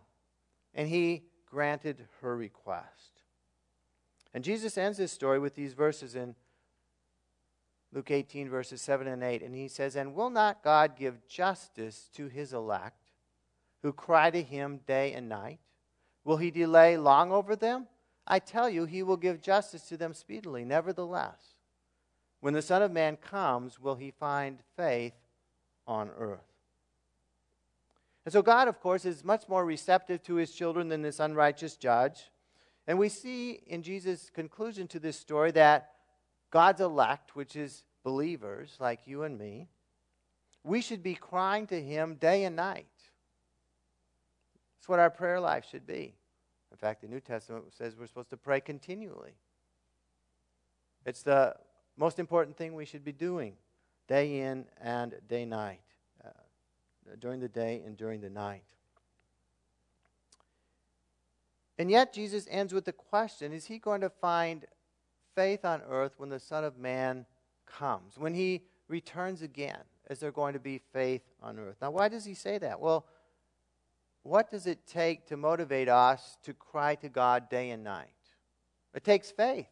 and 0.73 0.87
he 0.87 1.23
granted 1.45 2.05
her 2.21 2.35
request. 2.35 3.21
And 4.33 4.43
Jesus 4.43 4.77
ends 4.77 4.97
this 4.97 5.11
story 5.11 5.37
with 5.37 5.53
these 5.53 5.73
verses 5.73 6.15
in 6.15 6.35
Luke 7.91 8.09
18, 8.09 8.49
verses 8.49 8.81
7 8.81 9.05
and 9.05 9.23
8. 9.23 9.43
And 9.43 9.53
he 9.53 9.67
says, 9.67 9.95
And 9.95 10.15
will 10.15 10.31
not 10.31 10.63
God 10.63 10.95
give 10.95 11.27
justice 11.27 12.09
to 12.15 12.27
his 12.27 12.51
elect? 12.53 13.03
who 13.83 13.91
cry 13.91 14.31
to 14.31 14.41
him 14.41 14.79
day 14.87 15.13
and 15.13 15.29
night? 15.29 15.59
Will 16.23 16.37
he 16.37 16.49
delay 16.49 16.97
long 16.97 17.31
over 17.31 17.55
them? 17.55 17.87
I 18.25 18.39
tell 18.39 18.69
you, 18.69 18.85
he 18.85 19.03
will 19.03 19.17
give 19.17 19.41
justice 19.41 19.83
to 19.89 19.97
them 19.97 20.13
speedily. 20.13 20.63
Nevertheless, 20.63 21.52
when 22.43 22.53
the 22.53 22.61
Son 22.61 22.81
of 22.81 22.91
Man 22.91 23.15
comes, 23.15 23.79
will 23.79 23.95
he 23.95 24.11
find 24.11 24.59
faith 24.75 25.13
on 25.87 26.09
earth? 26.17 26.43
And 28.25 28.33
so, 28.33 28.41
God, 28.41 28.67
of 28.67 28.81
course, 28.81 29.05
is 29.05 29.23
much 29.23 29.47
more 29.47 29.63
receptive 29.63 30.21
to 30.23 30.35
his 30.35 30.51
children 30.51 30.89
than 30.89 31.01
this 31.01 31.21
unrighteous 31.21 31.77
judge. 31.77 32.31
And 32.85 32.99
we 32.99 33.07
see 33.07 33.61
in 33.65 33.81
Jesus' 33.81 34.29
conclusion 34.29 34.89
to 34.89 34.99
this 34.99 35.17
story 35.17 35.51
that 35.51 35.91
God's 36.51 36.81
elect, 36.81 37.33
which 37.33 37.55
is 37.55 37.85
believers 38.03 38.75
like 38.77 39.07
you 39.07 39.23
and 39.23 39.37
me, 39.37 39.69
we 40.65 40.81
should 40.81 41.01
be 41.01 41.15
crying 41.15 41.65
to 41.67 41.81
him 41.81 42.15
day 42.15 42.43
and 42.43 42.57
night. 42.57 42.87
That's 44.75 44.89
what 44.89 44.99
our 44.99 45.09
prayer 45.09 45.39
life 45.39 45.65
should 45.71 45.87
be. 45.87 46.13
In 46.71 46.77
fact, 46.77 47.03
the 47.03 47.07
New 47.07 47.21
Testament 47.21 47.63
says 47.69 47.95
we're 47.97 48.07
supposed 48.07 48.31
to 48.31 48.37
pray 48.37 48.59
continually. 48.59 49.37
It's 51.05 51.23
the 51.23 51.55
most 51.97 52.19
important 52.19 52.57
thing 52.57 52.73
we 52.73 52.85
should 52.85 53.03
be 53.03 53.11
doing 53.11 53.53
day 54.07 54.41
in 54.41 54.65
and 54.81 55.15
day 55.27 55.45
night, 55.45 55.81
uh, 56.23 56.29
during 57.19 57.39
the 57.39 57.47
day 57.47 57.81
and 57.85 57.95
during 57.97 58.21
the 58.21 58.29
night. 58.29 58.63
And 61.77 61.89
yet, 61.89 62.13
Jesus 62.13 62.47
ends 62.49 62.73
with 62.73 62.85
the 62.85 62.93
question 62.93 63.51
Is 63.51 63.65
he 63.65 63.79
going 63.79 64.01
to 64.01 64.09
find 64.09 64.65
faith 65.35 65.65
on 65.65 65.81
earth 65.89 66.13
when 66.17 66.29
the 66.29 66.39
Son 66.39 66.63
of 66.63 66.77
Man 66.77 67.25
comes? 67.65 68.17
When 68.17 68.33
he 68.33 68.63
returns 68.87 69.41
again, 69.41 69.79
is 70.09 70.19
there 70.19 70.31
going 70.31 70.53
to 70.53 70.59
be 70.59 70.81
faith 70.91 71.23
on 71.41 71.59
earth? 71.59 71.77
Now, 71.81 71.91
why 71.91 72.09
does 72.09 72.25
he 72.25 72.33
say 72.33 72.57
that? 72.59 72.79
Well, 72.79 73.05
what 74.21 74.49
does 74.49 74.67
it 74.67 74.85
take 74.85 75.25
to 75.27 75.37
motivate 75.37 75.89
us 75.89 76.37
to 76.43 76.53
cry 76.53 76.95
to 76.95 77.09
God 77.09 77.49
day 77.49 77.71
and 77.71 77.83
night? 77.83 78.07
It 78.93 79.03
takes 79.03 79.31
faith. 79.31 79.67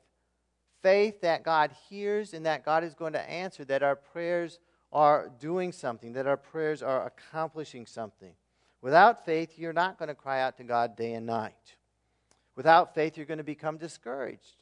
Faith 0.82 1.22
that 1.22 1.44
God 1.44 1.72
hears 1.90 2.34
and 2.34 2.46
that 2.46 2.66
God 2.66 2.84
is 2.84 2.94
going 2.94 3.14
to 3.14 3.30
answer, 3.30 3.64
that 3.66 3.84
our 3.84 3.96
prayers 3.96 4.60
are 4.92 5.32
doing 5.40 5.72
something, 5.72 6.14
that 6.14 6.28
our 6.28 6.38
prayers 6.38 6.82
are 6.82 7.06
accomplishing 7.06 7.86
something. 7.86 8.34
Without 8.82 9.26
faith, 9.26 9.58
you're 9.58 9.74
not 9.74 10.00
going 10.00 10.10
to 10.10 10.16
cry 10.16 10.42
out 10.42 10.58
to 10.58 10.64
God 10.64 10.96
day 10.96 11.14
and 11.14 11.26
night. 11.26 11.76
Without 12.56 12.94
faith, 12.94 13.16
you're 13.16 13.26
going 13.26 13.38
to 13.38 13.44
become 13.44 13.78
discouraged. 13.78 14.58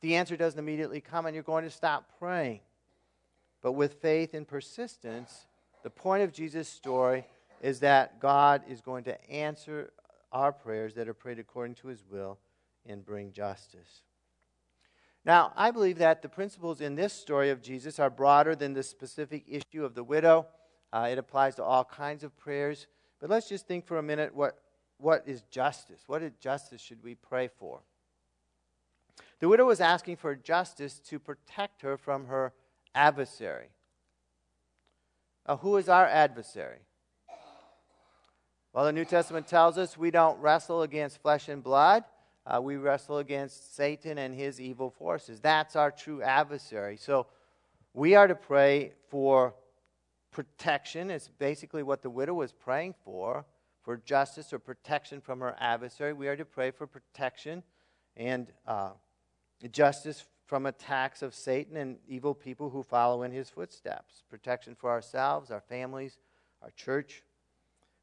The 0.00 0.16
answer 0.16 0.36
doesn't 0.36 0.58
immediately 0.58 1.00
come, 1.00 1.26
and 1.26 1.34
you're 1.34 1.42
going 1.42 1.64
to 1.64 1.70
stop 1.70 2.10
praying. 2.18 2.60
But 3.62 3.72
with 3.72 3.94
faith 3.94 4.34
and 4.34 4.46
persistence, 4.46 5.46
the 5.82 5.90
point 5.90 6.22
of 6.22 6.32
Jesus' 6.32 6.68
story 6.68 7.24
is 7.62 7.80
that 7.80 8.20
God 8.20 8.62
is 8.68 8.82
going 8.82 9.04
to 9.04 9.30
answer 9.30 9.92
our 10.32 10.52
prayers 10.52 10.94
that 10.94 11.08
are 11.08 11.14
prayed 11.14 11.38
according 11.38 11.76
to 11.76 11.88
his 11.88 12.04
will 12.10 12.38
and 12.84 13.06
bring 13.06 13.32
justice. 13.32 14.02
Now, 15.24 15.52
I 15.56 15.70
believe 15.70 15.98
that 15.98 16.20
the 16.20 16.28
principles 16.28 16.80
in 16.80 16.96
this 16.96 17.12
story 17.12 17.50
of 17.50 17.62
Jesus 17.62 17.98
are 17.98 18.10
broader 18.10 18.54
than 18.54 18.74
the 18.74 18.82
specific 18.82 19.44
issue 19.48 19.84
of 19.84 19.94
the 19.94 20.04
widow. 20.04 20.46
Uh, 20.92 21.08
it 21.10 21.18
applies 21.18 21.54
to 21.56 21.64
all 21.64 21.84
kinds 21.84 22.22
of 22.24 22.36
prayers. 22.36 22.86
But 23.20 23.30
let's 23.30 23.48
just 23.48 23.66
think 23.66 23.86
for 23.86 23.96
a 23.96 24.02
minute 24.02 24.34
what, 24.34 24.58
what 24.98 25.22
is 25.26 25.42
justice? 25.50 26.02
What 26.06 26.22
is 26.22 26.32
justice 26.40 26.80
should 26.80 27.02
we 27.02 27.14
pray 27.14 27.48
for? 27.48 27.80
The 29.40 29.48
widow 29.48 29.64
was 29.64 29.80
asking 29.80 30.16
for 30.16 30.34
justice 30.34 30.98
to 31.08 31.18
protect 31.18 31.82
her 31.82 31.96
from 31.96 32.26
her 32.26 32.52
adversary. 32.94 33.68
Uh, 35.46 35.56
who 35.56 35.76
is 35.76 35.88
our 35.88 36.06
adversary? 36.06 36.78
Well, 38.72 38.84
the 38.84 38.92
New 38.92 39.04
Testament 39.04 39.46
tells 39.46 39.78
us 39.78 39.96
we 39.96 40.10
don't 40.10 40.40
wrestle 40.40 40.82
against 40.82 41.22
flesh 41.22 41.48
and 41.48 41.62
blood. 41.62 42.04
Uh, 42.46 42.60
we 42.60 42.76
wrestle 42.76 43.18
against 43.18 43.74
Satan 43.74 44.18
and 44.18 44.34
his 44.34 44.60
evil 44.60 44.90
forces. 44.90 45.40
That's 45.40 45.76
our 45.76 45.90
true 45.90 46.22
adversary. 46.22 46.96
So 46.96 47.26
we 47.94 48.14
are 48.14 48.26
to 48.26 48.34
pray 48.34 48.92
for 49.08 49.54
protection. 50.30 51.10
It's 51.10 51.28
basically 51.28 51.82
what 51.82 52.02
the 52.02 52.10
widow 52.10 52.34
was 52.34 52.52
praying 52.52 52.94
for 53.04 53.46
for 53.84 53.98
justice 53.98 54.52
or 54.52 54.58
protection 54.58 55.20
from 55.20 55.40
her 55.40 55.54
adversary. 55.58 56.12
We 56.14 56.28
are 56.28 56.36
to 56.36 56.44
pray 56.44 56.70
for 56.70 56.86
protection 56.86 57.62
and 58.16 58.50
uh, 58.66 58.90
justice 59.70 60.24
from 60.46 60.66
attacks 60.66 61.22
of 61.22 61.34
Satan 61.34 61.76
and 61.76 61.98
evil 62.08 62.34
people 62.34 62.70
who 62.70 62.82
follow 62.82 63.22
in 63.22 63.30
his 63.30 63.50
footsteps. 63.50 64.22
Protection 64.30 64.74
for 64.74 64.90
ourselves, 64.90 65.50
our 65.50 65.60
families, 65.60 66.18
our 66.62 66.70
church. 66.70 67.22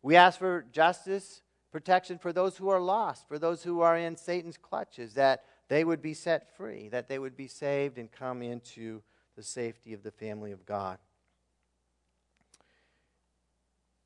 We 0.03 0.15
ask 0.15 0.39
for 0.39 0.65
justice, 0.71 1.41
protection 1.71 2.17
for 2.17 2.33
those 2.33 2.57
who 2.57 2.69
are 2.69 2.79
lost, 2.79 3.27
for 3.27 3.39
those 3.39 3.63
who 3.63 3.81
are 3.81 3.97
in 3.97 4.15
Satan's 4.15 4.57
clutches, 4.57 5.13
that 5.13 5.43
they 5.69 5.83
would 5.83 6.01
be 6.01 6.13
set 6.13 6.55
free, 6.55 6.89
that 6.89 7.07
they 7.07 7.17
would 7.17 7.37
be 7.37 7.47
saved 7.47 7.97
and 7.97 8.11
come 8.11 8.41
into 8.41 9.01
the 9.35 9.43
safety 9.43 9.93
of 9.93 10.03
the 10.03 10.11
family 10.11 10.51
of 10.51 10.65
God. 10.65 10.97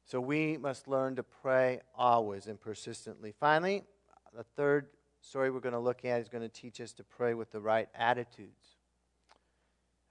So 0.06 0.22
we 0.22 0.58
must 0.58 0.88
learn 0.88 1.16
to 1.16 1.24
pray 1.24 1.82
always 1.96 2.46
and 2.46 2.62
persistently. 2.62 3.34
Finally, 3.40 3.84
the 4.36 4.44
third 4.56 4.88
story 5.22 5.50
we're 5.50 5.60
going 5.60 5.74
to 5.74 5.80
look 5.80 6.06
at 6.06 6.22
is 6.22 6.30
going 6.30 6.44
to 6.44 6.50
teach 6.50 6.80
us 6.80 6.94
to 6.94 7.04
pray 7.04 7.34
with 7.34 7.52
the 7.52 7.60
right 7.60 7.90
attitudes. 7.96 8.76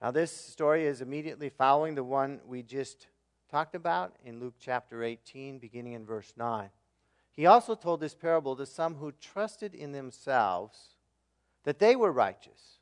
Now, 0.01 0.11
this 0.11 0.35
story 0.35 0.85
is 0.85 1.01
immediately 1.01 1.49
following 1.49 1.95
the 1.95 2.03
one 2.03 2.41
we 2.45 2.61
just 2.61 3.07
talked 3.49 3.75
about 3.75 4.13
in 4.25 4.41
Luke 4.41 4.55
chapter 4.59 5.01
18, 5.01 5.59
beginning 5.59 5.93
in 5.93 6.05
verse 6.05 6.33
9. 6.35 6.69
He 7.35 7.45
also 7.45 7.75
told 7.75 7.99
this 7.99 8.15
parable 8.15 8.55
to 8.55 8.65
some 8.65 8.95
who 8.95 9.11
trusted 9.11 9.75
in 9.75 9.91
themselves 9.91 10.95
that 11.63 11.79
they 11.79 11.95
were 11.95 12.11
righteous 12.11 12.79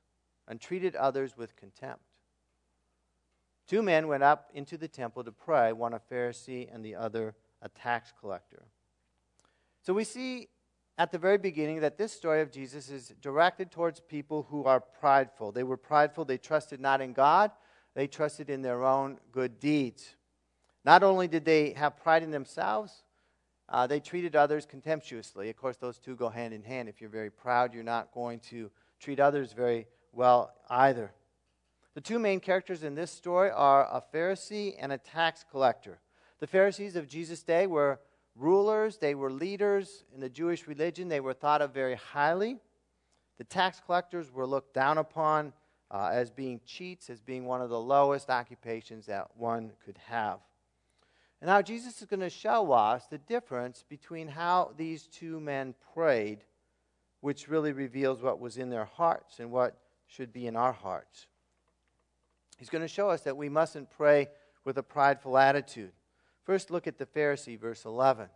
and 0.48 0.60
treated 0.62 0.96
others 0.96 1.36
with 1.36 1.56
contempt. 1.56 2.04
Two 3.68 3.82
men 3.82 4.08
went 4.08 4.24
up 4.24 4.50
into 4.54 4.78
the 4.78 4.88
temple 4.88 5.24
to 5.24 5.32
pray, 5.32 5.72
one 5.72 5.94
a 5.94 6.00
Pharisee 6.00 6.74
and 6.74 6.84
the 6.84 6.96
other 6.96 7.34
a 7.62 7.70
tax 7.70 8.14
collector. 8.20 8.64
So 9.82 9.94
we 9.94 10.04
see 10.04 10.50
at 10.98 11.12
the 11.12 11.18
very 11.18 11.38
beginning 11.38 11.80
that 11.80 11.98
this 11.98 12.12
story 12.12 12.42
of 12.42 12.52
Jesus 12.52 12.90
is 12.90 13.14
directed 13.22 13.72
towards 13.72 14.00
people 14.02 14.48
who 14.50 14.66
are 14.66 14.80
prideful. 14.80 15.52
They 15.52 15.64
were 15.64 15.78
prideful, 15.78 16.26
they 16.26 16.38
trusted 16.38 16.80
not 16.80 17.02
in 17.02 17.14
God, 17.14 17.52
they 17.96 18.06
trusted 18.08 18.50
in 18.50 18.62
their 18.62 18.84
own 18.84 19.18
good 19.32 19.60
deeds. 19.60 20.16
Not 20.86 21.02
only 21.02 21.28
did 21.28 21.46
they 21.46 21.72
have 21.72 21.98
pride 21.98 22.22
in 22.24 22.32
themselves, 22.32 23.03
uh, 23.74 23.88
they 23.88 24.00
treated 24.00 24.36
others 24.36 24.68
contemptuously. 24.68 25.50
Of 25.50 25.58
course, 25.58 25.78
those 25.78 25.98
two 25.98 26.16
go 26.16 26.30
hand 26.30 26.54
in 26.54 26.62
hand. 26.62 26.88
If 26.88 27.02
you're 27.02 27.10
very 27.10 27.32
proud, 27.32 27.74
you're 27.74 27.84
not 27.84 28.14
going 28.14 28.40
to 28.52 28.70
treat 29.00 29.20
others 29.20 29.52
very 29.52 29.88
well 30.12 30.54
either. 30.70 31.12
The 31.96 32.02
two 32.02 32.20
main 32.20 32.40
characters 32.40 32.84
in 32.84 32.94
this 32.94 33.10
story 33.10 33.50
are 33.50 33.86
a 33.86 34.04
Pharisee 34.16 34.76
and 34.80 34.92
a 34.92 35.00
tax 35.00 35.44
collector. 35.50 36.00
The 36.40 36.46
Pharisees 36.46 36.96
of 36.96 37.08
Jesus' 37.08 37.42
day 37.42 37.66
were 37.66 38.00
rulers, 38.36 38.98
they 38.98 39.16
were 39.16 39.32
leaders 39.32 40.04
in 40.14 40.22
the 40.22 40.30
Jewish 40.30 40.68
religion, 40.68 41.08
they 41.08 41.20
were 41.20 41.34
thought 41.34 41.64
of 41.64 41.74
very 41.74 41.96
highly. 41.96 42.60
The 43.40 43.44
tax 43.44 43.82
collectors 43.84 44.32
were 44.32 44.46
looked 44.46 44.76
down 44.76 45.00
upon 45.00 45.52
uh, 45.90 46.10
as 46.12 46.30
being 46.30 46.62
cheats, 46.64 47.10
as 47.10 47.22
being 47.22 47.46
one 47.46 47.62
of 47.62 47.70
the 47.70 47.80
lowest 47.80 48.30
occupations 48.30 49.08
that 49.08 49.30
one 49.36 49.72
could 49.84 49.98
have. 50.10 50.40
And 51.44 51.50
now 51.50 51.62
Jesus 51.62 52.02
is 52.02 52.08
going 52.08 52.22
to 52.22 52.30
show 52.30 52.72
us 52.72 53.06
the 53.08 53.18
difference 53.18 53.84
between 53.90 54.30
how 54.30 54.72
these 54.78 55.08
two 55.08 55.42
men 55.42 55.76
prayed, 55.94 56.46
which 57.20 57.50
really 57.50 57.74
reveals 57.74 58.22
what 58.22 58.40
was 58.40 58.56
in 58.56 58.70
their 58.70 58.86
hearts 58.86 59.40
and 59.42 59.52
what 59.52 59.78
should 60.08 60.32
be 60.32 60.48
in 60.48 60.56
our 60.56 60.72
hearts. 60.72 61.28
He's 62.58 62.70
going 62.70 62.82
to 62.82 62.88
show 62.88 63.10
us 63.10 63.24
that 63.24 63.36
we 63.36 63.50
mustn't 63.50 63.90
pray 63.90 64.30
with 64.64 64.78
a 64.78 64.84
prideful 64.84 65.38
attitude. 65.38 65.92
First, 66.46 66.72
look 66.72 66.88
at 66.88 66.98
the 66.98 67.06
Pharisee, 67.06 67.60
verse 67.60 67.84
11. 67.84 68.30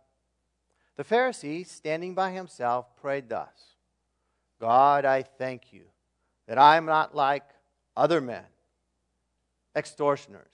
The 0.96 1.04
Pharisee, 1.04 1.66
standing 1.66 2.14
by 2.14 2.32
himself, 2.32 2.94
prayed 2.94 3.30
thus 3.30 3.76
God, 4.60 5.06
I 5.06 5.22
thank 5.22 5.72
you 5.72 5.84
that 6.46 6.58
I 6.58 6.76
am 6.76 6.84
not 6.84 7.14
like 7.14 7.44
other 7.96 8.20
men, 8.20 8.44
extortioners, 9.74 10.52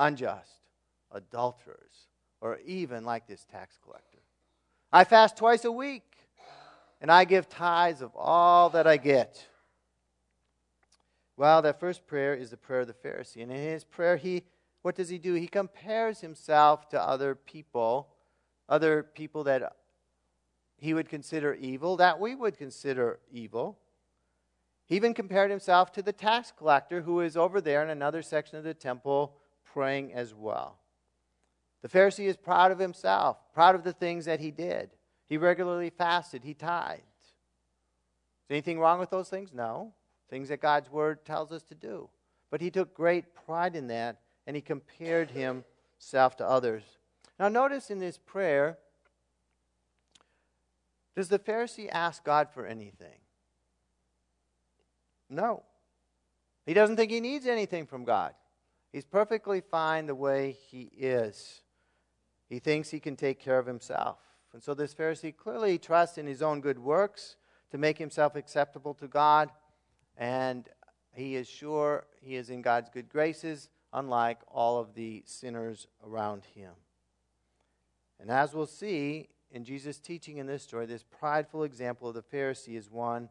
unjust 0.00 0.65
adulterers, 1.12 2.08
or 2.40 2.58
even 2.64 3.04
like 3.04 3.26
this 3.26 3.44
tax 3.44 3.78
collector. 3.82 4.18
I 4.92 5.04
fast 5.04 5.36
twice 5.36 5.64
a 5.64 5.72
week, 5.72 6.16
and 7.00 7.10
I 7.10 7.24
give 7.24 7.48
tithes 7.48 8.02
of 8.02 8.14
all 8.14 8.70
that 8.70 8.86
I 8.86 8.96
get. 8.96 9.46
Well, 11.36 11.60
that 11.62 11.80
first 11.80 12.06
prayer 12.06 12.34
is 12.34 12.50
the 12.50 12.56
prayer 12.56 12.80
of 12.80 12.86
the 12.86 12.94
Pharisee. 12.94 13.42
And 13.42 13.52
in 13.52 13.58
his 13.58 13.84
prayer, 13.84 14.16
he 14.16 14.44
what 14.86 14.94
does 14.94 15.08
he 15.08 15.18
do? 15.18 15.34
He 15.34 15.48
compares 15.48 16.20
himself 16.20 16.88
to 16.90 17.02
other 17.02 17.34
people, 17.34 18.06
other 18.68 19.02
people 19.02 19.42
that 19.42 19.74
he 20.78 20.94
would 20.94 21.08
consider 21.08 21.54
evil, 21.54 21.96
that 21.96 22.20
we 22.20 22.36
would 22.36 22.56
consider 22.56 23.18
evil. 23.32 23.80
He 24.84 24.94
even 24.94 25.12
compared 25.12 25.50
himself 25.50 25.90
to 25.94 26.02
the 26.02 26.12
tax 26.12 26.52
collector 26.56 27.00
who 27.00 27.20
is 27.20 27.36
over 27.36 27.60
there 27.60 27.82
in 27.82 27.90
another 27.90 28.22
section 28.22 28.58
of 28.58 28.62
the 28.62 28.74
temple 28.74 29.34
praying 29.64 30.12
as 30.12 30.32
well. 30.32 30.78
The 31.86 31.98
Pharisee 31.98 32.26
is 32.26 32.36
proud 32.36 32.72
of 32.72 32.80
himself, 32.80 33.36
proud 33.54 33.76
of 33.76 33.84
the 33.84 33.92
things 33.92 34.24
that 34.24 34.40
he 34.40 34.50
did. 34.50 34.90
He 35.28 35.36
regularly 35.36 35.90
fasted, 35.90 36.42
he 36.42 36.52
tithed. 36.52 37.02
Is 37.22 38.50
anything 38.50 38.80
wrong 38.80 38.98
with 38.98 39.10
those 39.10 39.28
things? 39.28 39.52
No. 39.52 39.94
Things 40.28 40.48
that 40.48 40.60
God's 40.60 40.90
word 40.90 41.24
tells 41.24 41.52
us 41.52 41.62
to 41.62 41.76
do. 41.76 42.10
But 42.50 42.60
he 42.60 42.72
took 42.72 42.92
great 42.92 43.36
pride 43.36 43.76
in 43.76 43.86
that 43.86 44.18
and 44.48 44.56
he 44.56 44.62
compared 44.62 45.30
himself 45.30 46.36
to 46.38 46.44
others. 46.44 46.82
Now, 47.38 47.48
notice 47.48 47.88
in 47.88 48.00
this 48.00 48.18
prayer, 48.18 48.78
does 51.14 51.28
the 51.28 51.38
Pharisee 51.38 51.88
ask 51.88 52.24
God 52.24 52.48
for 52.52 52.66
anything? 52.66 53.20
No. 55.30 55.62
He 56.64 56.74
doesn't 56.74 56.96
think 56.96 57.12
he 57.12 57.20
needs 57.20 57.46
anything 57.46 57.86
from 57.86 58.02
God. 58.02 58.34
He's 58.92 59.04
perfectly 59.04 59.60
fine 59.60 60.06
the 60.06 60.16
way 60.16 60.56
he 60.68 60.90
is. 60.92 61.62
He 62.48 62.58
thinks 62.58 62.90
he 62.90 63.00
can 63.00 63.16
take 63.16 63.40
care 63.40 63.58
of 63.58 63.66
himself. 63.66 64.18
And 64.52 64.62
so 64.62 64.74
this 64.74 64.94
Pharisee 64.94 65.36
clearly 65.36 65.78
trusts 65.78 66.18
in 66.18 66.26
his 66.26 66.42
own 66.42 66.60
good 66.60 66.78
works 66.78 67.36
to 67.70 67.78
make 67.78 67.98
himself 67.98 68.36
acceptable 68.36 68.94
to 68.94 69.08
God, 69.08 69.50
and 70.16 70.68
he 71.12 71.34
is 71.34 71.48
sure 71.48 72.06
he 72.20 72.36
is 72.36 72.50
in 72.50 72.62
God's 72.62 72.88
good 72.88 73.08
graces, 73.08 73.68
unlike 73.92 74.38
all 74.48 74.78
of 74.78 74.94
the 74.94 75.22
sinners 75.26 75.88
around 76.06 76.44
him. 76.54 76.72
And 78.20 78.30
as 78.30 78.54
we'll 78.54 78.66
see 78.66 79.28
in 79.50 79.64
Jesus' 79.64 79.98
teaching 79.98 80.38
in 80.38 80.46
this 80.46 80.62
story, 80.62 80.86
this 80.86 81.04
prideful 81.04 81.64
example 81.64 82.08
of 82.08 82.14
the 82.14 82.22
Pharisee 82.22 82.76
is 82.76 82.90
one 82.90 83.28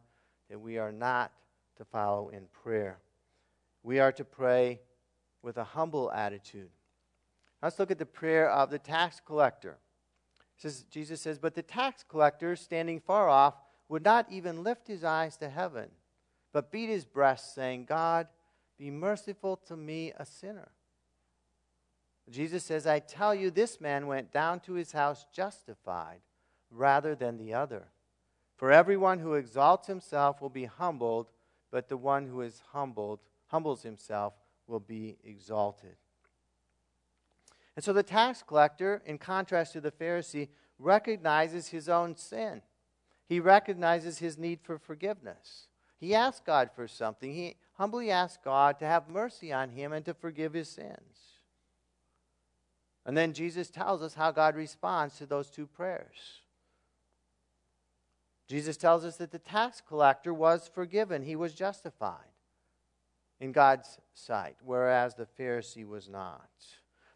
that 0.48 0.60
we 0.60 0.78
are 0.78 0.92
not 0.92 1.32
to 1.76 1.84
follow 1.84 2.28
in 2.28 2.46
prayer. 2.52 2.98
We 3.82 3.98
are 4.00 4.12
to 4.12 4.24
pray 4.24 4.80
with 5.42 5.56
a 5.56 5.64
humble 5.64 6.10
attitude. 6.12 6.70
Let's 7.62 7.78
look 7.78 7.90
at 7.90 7.98
the 7.98 8.06
prayer 8.06 8.48
of 8.50 8.70
the 8.70 8.78
tax 8.78 9.20
collector. 9.24 9.78
Says, 10.56 10.84
Jesus 10.90 11.20
says, 11.20 11.38
But 11.38 11.54
the 11.54 11.62
tax 11.62 12.04
collector, 12.06 12.56
standing 12.56 13.00
far 13.00 13.28
off, 13.28 13.54
would 13.88 14.04
not 14.04 14.26
even 14.30 14.62
lift 14.62 14.88
his 14.88 15.04
eyes 15.04 15.36
to 15.38 15.48
heaven, 15.48 15.88
but 16.52 16.72
beat 16.72 16.88
his 16.88 17.04
breast, 17.04 17.54
saying, 17.54 17.84
God, 17.84 18.26
be 18.78 18.90
merciful 18.90 19.56
to 19.68 19.76
me, 19.76 20.12
a 20.18 20.26
sinner. 20.26 20.68
Jesus 22.28 22.64
says, 22.64 22.86
I 22.86 22.98
tell 22.98 23.34
you, 23.34 23.50
this 23.50 23.80
man 23.80 24.06
went 24.06 24.32
down 24.32 24.60
to 24.60 24.74
his 24.74 24.92
house 24.92 25.26
justified 25.32 26.20
rather 26.70 27.14
than 27.14 27.38
the 27.38 27.54
other. 27.54 27.86
For 28.56 28.72
everyone 28.72 29.20
who 29.20 29.34
exalts 29.34 29.86
himself 29.86 30.40
will 30.40 30.50
be 30.50 30.64
humbled, 30.64 31.30
but 31.70 31.88
the 31.88 31.96
one 31.96 32.26
who 32.26 32.40
is 32.40 32.62
humbled, 32.72 33.20
humbles 33.46 33.82
himself, 33.82 34.34
will 34.66 34.80
be 34.80 35.18
exalted. 35.22 35.96
And 37.76 37.84
so 37.84 37.92
the 37.92 38.02
tax 38.02 38.42
collector, 38.42 39.02
in 39.04 39.18
contrast 39.18 39.74
to 39.74 39.80
the 39.80 39.92
Pharisee, 39.92 40.48
recognizes 40.78 41.68
his 41.68 41.88
own 41.88 42.16
sin. 42.16 42.62
He 43.28 43.38
recognizes 43.38 44.18
his 44.18 44.38
need 44.38 44.60
for 44.62 44.78
forgiveness. 44.78 45.68
He 45.98 46.14
asks 46.14 46.40
God 46.44 46.70
for 46.74 46.88
something. 46.88 47.32
He 47.32 47.56
humbly 47.74 48.10
asks 48.10 48.38
God 48.42 48.78
to 48.78 48.86
have 48.86 49.08
mercy 49.08 49.52
on 49.52 49.70
him 49.70 49.92
and 49.92 50.04
to 50.06 50.14
forgive 50.14 50.54
his 50.54 50.68
sins. 50.68 51.36
And 53.04 53.16
then 53.16 53.32
Jesus 53.32 53.70
tells 53.70 54.02
us 54.02 54.14
how 54.14 54.32
God 54.32 54.56
responds 54.56 55.16
to 55.18 55.26
those 55.26 55.50
two 55.50 55.66
prayers. 55.66 56.40
Jesus 58.48 58.76
tells 58.76 59.04
us 59.04 59.16
that 59.16 59.32
the 59.32 59.38
tax 59.38 59.82
collector 59.86 60.32
was 60.32 60.70
forgiven, 60.72 61.22
he 61.22 61.36
was 61.36 61.52
justified 61.52 62.32
in 63.40 63.52
God's 63.52 63.98
sight, 64.14 64.56
whereas 64.64 65.14
the 65.14 65.26
Pharisee 65.38 65.86
was 65.86 66.08
not. 66.08 66.48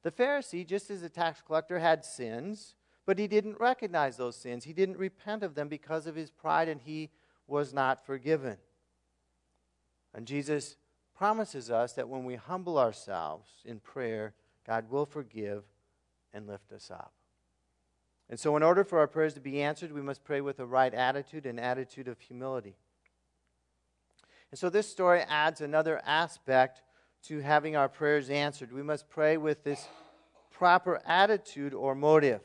The 0.02 0.10
Pharisee, 0.10 0.66
just 0.66 0.90
as 0.90 1.02
the 1.02 1.08
tax 1.08 1.42
collector, 1.46 1.78
had 1.78 2.04
sins, 2.04 2.74
but 3.06 3.18
he 3.18 3.26
didn't 3.26 3.60
recognize 3.60 4.16
those 4.16 4.36
sins. 4.36 4.64
He 4.64 4.72
didn't 4.72 4.98
repent 4.98 5.42
of 5.42 5.54
them 5.54 5.68
because 5.68 6.06
of 6.06 6.14
his 6.14 6.30
pride, 6.30 6.68
and 6.68 6.80
he 6.80 7.10
was 7.46 7.74
not 7.74 8.04
forgiven. 8.06 8.56
And 10.14 10.26
Jesus 10.26 10.76
promises 11.14 11.70
us 11.70 11.92
that 11.94 12.08
when 12.08 12.24
we 12.24 12.36
humble 12.36 12.78
ourselves 12.78 13.48
in 13.64 13.80
prayer, 13.80 14.34
God 14.66 14.90
will 14.90 15.06
forgive 15.06 15.64
and 16.32 16.46
lift 16.46 16.72
us 16.72 16.90
up. 16.90 17.12
And 18.28 18.38
so, 18.38 18.56
in 18.56 18.62
order 18.62 18.84
for 18.84 19.00
our 19.00 19.08
prayers 19.08 19.34
to 19.34 19.40
be 19.40 19.60
answered, 19.60 19.92
we 19.92 20.02
must 20.02 20.22
pray 20.22 20.40
with 20.40 20.60
a 20.60 20.66
right 20.66 20.94
attitude, 20.94 21.46
an 21.46 21.58
attitude 21.58 22.06
of 22.06 22.20
humility. 22.20 22.76
And 24.52 24.58
so, 24.58 24.70
this 24.70 24.88
story 24.88 25.22
adds 25.28 25.60
another 25.60 26.00
aspect 26.06 26.82
to 27.24 27.40
having 27.40 27.76
our 27.76 27.88
prayers 27.88 28.30
answered. 28.30 28.72
We 28.72 28.82
must 28.82 29.08
pray 29.08 29.36
with 29.36 29.64
this 29.64 29.86
proper 30.50 31.00
attitude 31.06 31.74
or 31.74 31.94
motive. 31.94 32.40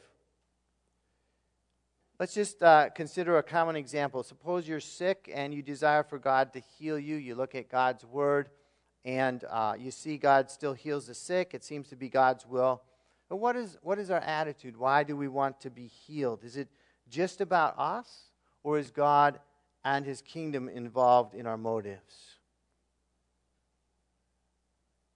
Let's 2.19 2.33
just 2.33 2.63
uh, 2.63 2.89
consider 2.91 3.37
a 3.37 3.43
common 3.43 3.75
example. 3.75 4.23
Suppose 4.23 4.67
you're 4.67 4.79
sick 4.79 5.29
and 5.33 5.53
you 5.53 5.61
desire 5.61 6.03
for 6.03 6.17
God 6.17 6.53
to 6.53 6.61
heal 6.77 6.97
you. 6.97 7.15
You 7.15 7.35
look 7.35 7.55
at 7.55 7.69
God's 7.69 8.05
word 8.05 8.49
and 9.03 9.43
uh, 9.49 9.75
you 9.77 9.91
see 9.91 10.17
God 10.17 10.49
still 10.49 10.73
heals 10.73 11.07
the 11.07 11.13
sick. 11.13 11.53
It 11.53 11.63
seems 11.63 11.89
to 11.89 11.95
be 11.95 12.07
God's 12.07 12.45
will. 12.45 12.81
But 13.29 13.37
what 13.37 13.55
is, 13.55 13.77
what 13.81 13.99
is 13.99 14.11
our 14.11 14.19
attitude? 14.19 14.77
Why 14.77 15.03
do 15.03 15.17
we 15.17 15.27
want 15.27 15.59
to 15.61 15.69
be 15.69 15.87
healed? 15.87 16.43
Is 16.43 16.57
it 16.57 16.69
just 17.09 17.41
about 17.41 17.77
us, 17.77 18.31
or 18.63 18.79
is 18.79 18.91
God 18.91 19.39
and 19.83 20.05
his 20.05 20.21
kingdom 20.21 20.69
involved 20.69 21.35
in 21.35 21.45
our 21.45 21.57
motives? 21.57 22.34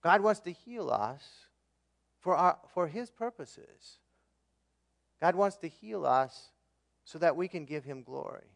God 0.01 0.21
wants 0.21 0.39
to 0.41 0.51
heal 0.51 0.89
us 0.89 1.23
for, 2.19 2.35
our, 2.35 2.57
for 2.73 2.87
His 2.87 3.09
purposes. 3.09 3.99
God 5.21 5.35
wants 5.35 5.57
to 5.57 5.67
heal 5.67 6.05
us 6.05 6.49
so 7.03 7.19
that 7.19 7.35
we 7.35 7.47
can 7.47 7.65
give 7.65 7.83
Him 7.83 8.03
glory. 8.03 8.47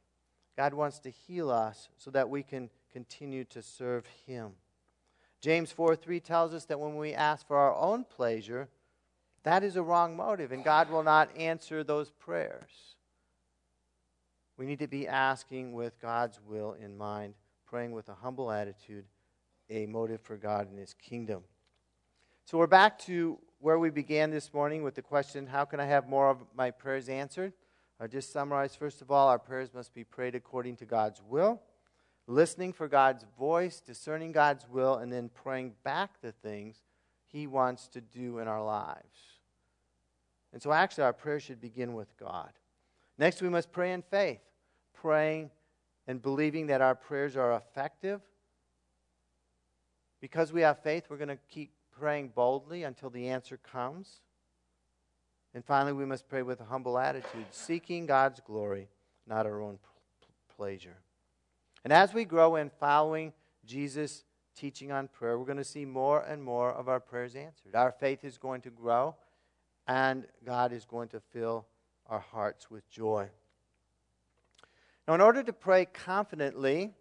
God 0.55 0.73
wants 0.73 0.99
to 0.99 1.09
heal 1.09 1.49
us 1.49 1.89
so 1.97 2.11
that 2.11 2.29
we 2.29 2.43
can 2.43 2.69
continue 2.91 3.43
to 3.45 3.61
serve 3.61 4.05
Him. 4.27 4.51
James 5.41 5.71
4 5.71 5.95
3 5.95 6.19
tells 6.19 6.53
us 6.53 6.65
that 6.65 6.79
when 6.79 6.95
we 6.95 7.13
ask 7.13 7.45
for 7.45 7.57
our 7.57 7.75
own 7.75 8.05
pleasure, 8.05 8.69
that 9.43 9.63
is 9.63 9.75
a 9.75 9.83
wrong 9.83 10.15
motive, 10.15 10.53
and 10.53 10.63
God 10.63 10.89
will 10.89 11.03
not 11.03 11.35
answer 11.35 11.83
those 11.83 12.11
prayers. 12.11 12.95
We 14.57 14.65
need 14.65 14.79
to 14.79 14.87
be 14.87 15.07
asking 15.07 15.73
with 15.73 15.99
God's 15.99 16.39
will 16.47 16.73
in 16.73 16.97
mind, 16.97 17.33
praying 17.65 17.91
with 17.91 18.07
a 18.07 18.13
humble 18.13 18.51
attitude 18.51 19.05
a 19.69 19.85
motive 19.85 20.21
for 20.21 20.37
God 20.37 20.69
and 20.69 20.77
His 20.77 20.93
kingdom. 20.93 21.43
So 22.45 22.57
we're 22.57 22.67
back 22.67 22.99
to 22.99 23.39
where 23.59 23.79
we 23.79 23.89
began 23.89 24.29
this 24.29 24.53
morning 24.53 24.83
with 24.83 24.95
the 24.95 25.01
question 25.01 25.47
how 25.47 25.65
can 25.65 25.79
I 25.79 25.85
have 25.85 26.09
more 26.09 26.29
of 26.29 26.43
my 26.55 26.71
prayers 26.71 27.07
answered? 27.09 27.53
I 27.99 28.07
just 28.07 28.33
summarize 28.33 28.75
first 28.75 29.01
of 29.01 29.11
all, 29.11 29.29
our 29.29 29.39
prayers 29.39 29.73
must 29.73 29.93
be 29.93 30.03
prayed 30.03 30.35
according 30.35 30.75
to 30.77 30.85
God's 30.85 31.21
will, 31.21 31.61
listening 32.27 32.73
for 32.73 32.87
God's 32.87 33.25
voice, 33.39 33.79
discerning 33.79 34.33
God's 34.33 34.67
will, 34.67 34.95
and 34.95 35.11
then 35.11 35.29
praying 35.29 35.73
back 35.83 36.21
the 36.21 36.33
things 36.33 36.83
He 37.25 37.47
wants 37.47 37.87
to 37.89 38.01
do 38.01 38.39
in 38.39 38.47
our 38.47 38.63
lives. 38.63 39.39
And 40.51 40.61
so, 40.61 40.71
actually, 40.71 41.05
our 41.05 41.13
prayer 41.13 41.39
should 41.39 41.61
begin 41.61 41.93
with 41.93 42.15
God. 42.17 42.51
Next, 43.17 43.41
we 43.41 43.49
must 43.49 43.71
pray 43.71 43.93
in 43.93 44.01
faith, 44.01 44.41
praying 44.93 45.49
and 46.07 46.21
believing 46.21 46.67
that 46.67 46.81
our 46.81 46.95
prayers 46.95 47.37
are 47.37 47.53
effective. 47.53 48.21
Because 50.23 50.53
we 50.53 50.61
have 50.61 50.81
faith, 50.81 51.07
we're 51.09 51.17
going 51.17 51.27
to 51.27 51.37
keep 51.49 51.73
praying 51.91 52.29
boldly 52.29 52.83
until 52.83 53.09
the 53.09 53.27
answer 53.27 53.57
comes. 53.57 54.21
And 55.53 55.65
finally, 55.65 55.91
we 55.91 56.05
must 56.05 56.29
pray 56.29 56.43
with 56.43 56.61
a 56.61 56.63
humble 56.63 56.97
attitude, 56.97 57.47
seeking 57.51 58.05
God's 58.05 58.39
glory, 58.39 58.87
not 59.27 59.45
our 59.45 59.61
own 59.61 59.79
pleasure. 60.55 60.95
And 61.83 61.91
as 61.91 62.13
we 62.13 62.23
grow 62.23 62.55
in 62.55 62.71
following 62.79 63.33
Jesus' 63.65 64.23
teaching 64.55 64.93
on 64.93 65.09
prayer, 65.09 65.37
we're 65.37 65.43
going 65.43 65.57
to 65.57 65.63
see 65.65 65.83
more 65.83 66.21
and 66.21 66.41
more 66.41 66.71
of 66.71 66.87
our 66.87 67.01
prayers 67.01 67.35
answered. 67.35 67.75
Our 67.75 67.91
faith 67.91 68.23
is 68.23 68.37
going 68.37 68.61
to 68.61 68.69
grow, 68.69 69.15
and 69.89 70.25
God 70.45 70.71
is 70.71 70.85
going 70.85 71.09
to 71.09 71.19
fill 71.19 71.65
our 72.07 72.21
hearts 72.21 72.71
with 72.71 72.89
joy. 72.89 73.27
Now, 75.05 75.15
in 75.15 75.21
order 75.21 75.43
to 75.43 75.51
pray 75.51 75.83
confidently, 75.83 76.93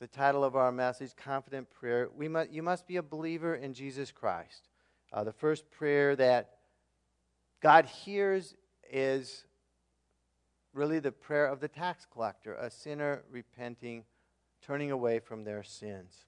the 0.00 0.06
title 0.08 0.42
of 0.42 0.56
our 0.56 0.72
message, 0.72 1.14
Confident 1.14 1.70
Prayer, 1.70 2.08
we 2.16 2.26
must, 2.26 2.50
you 2.50 2.62
must 2.64 2.86
be 2.86 2.96
a 2.96 3.02
believer 3.02 3.54
in 3.54 3.72
Jesus 3.72 4.10
Christ. 4.10 4.68
Uh, 5.12 5.22
the 5.22 5.32
first 5.32 5.70
prayer 5.70 6.16
that 6.16 6.50
God 7.62 7.86
hears 7.86 8.56
is 8.90 9.44
really 10.72 10.98
the 10.98 11.12
prayer 11.12 11.46
of 11.46 11.60
the 11.60 11.68
tax 11.68 12.06
collector, 12.12 12.54
a 12.54 12.70
sinner 12.70 13.22
repenting, 13.30 14.04
turning 14.60 14.90
away 14.90 15.20
from 15.20 15.44
their 15.44 15.62
sins. 15.62 16.24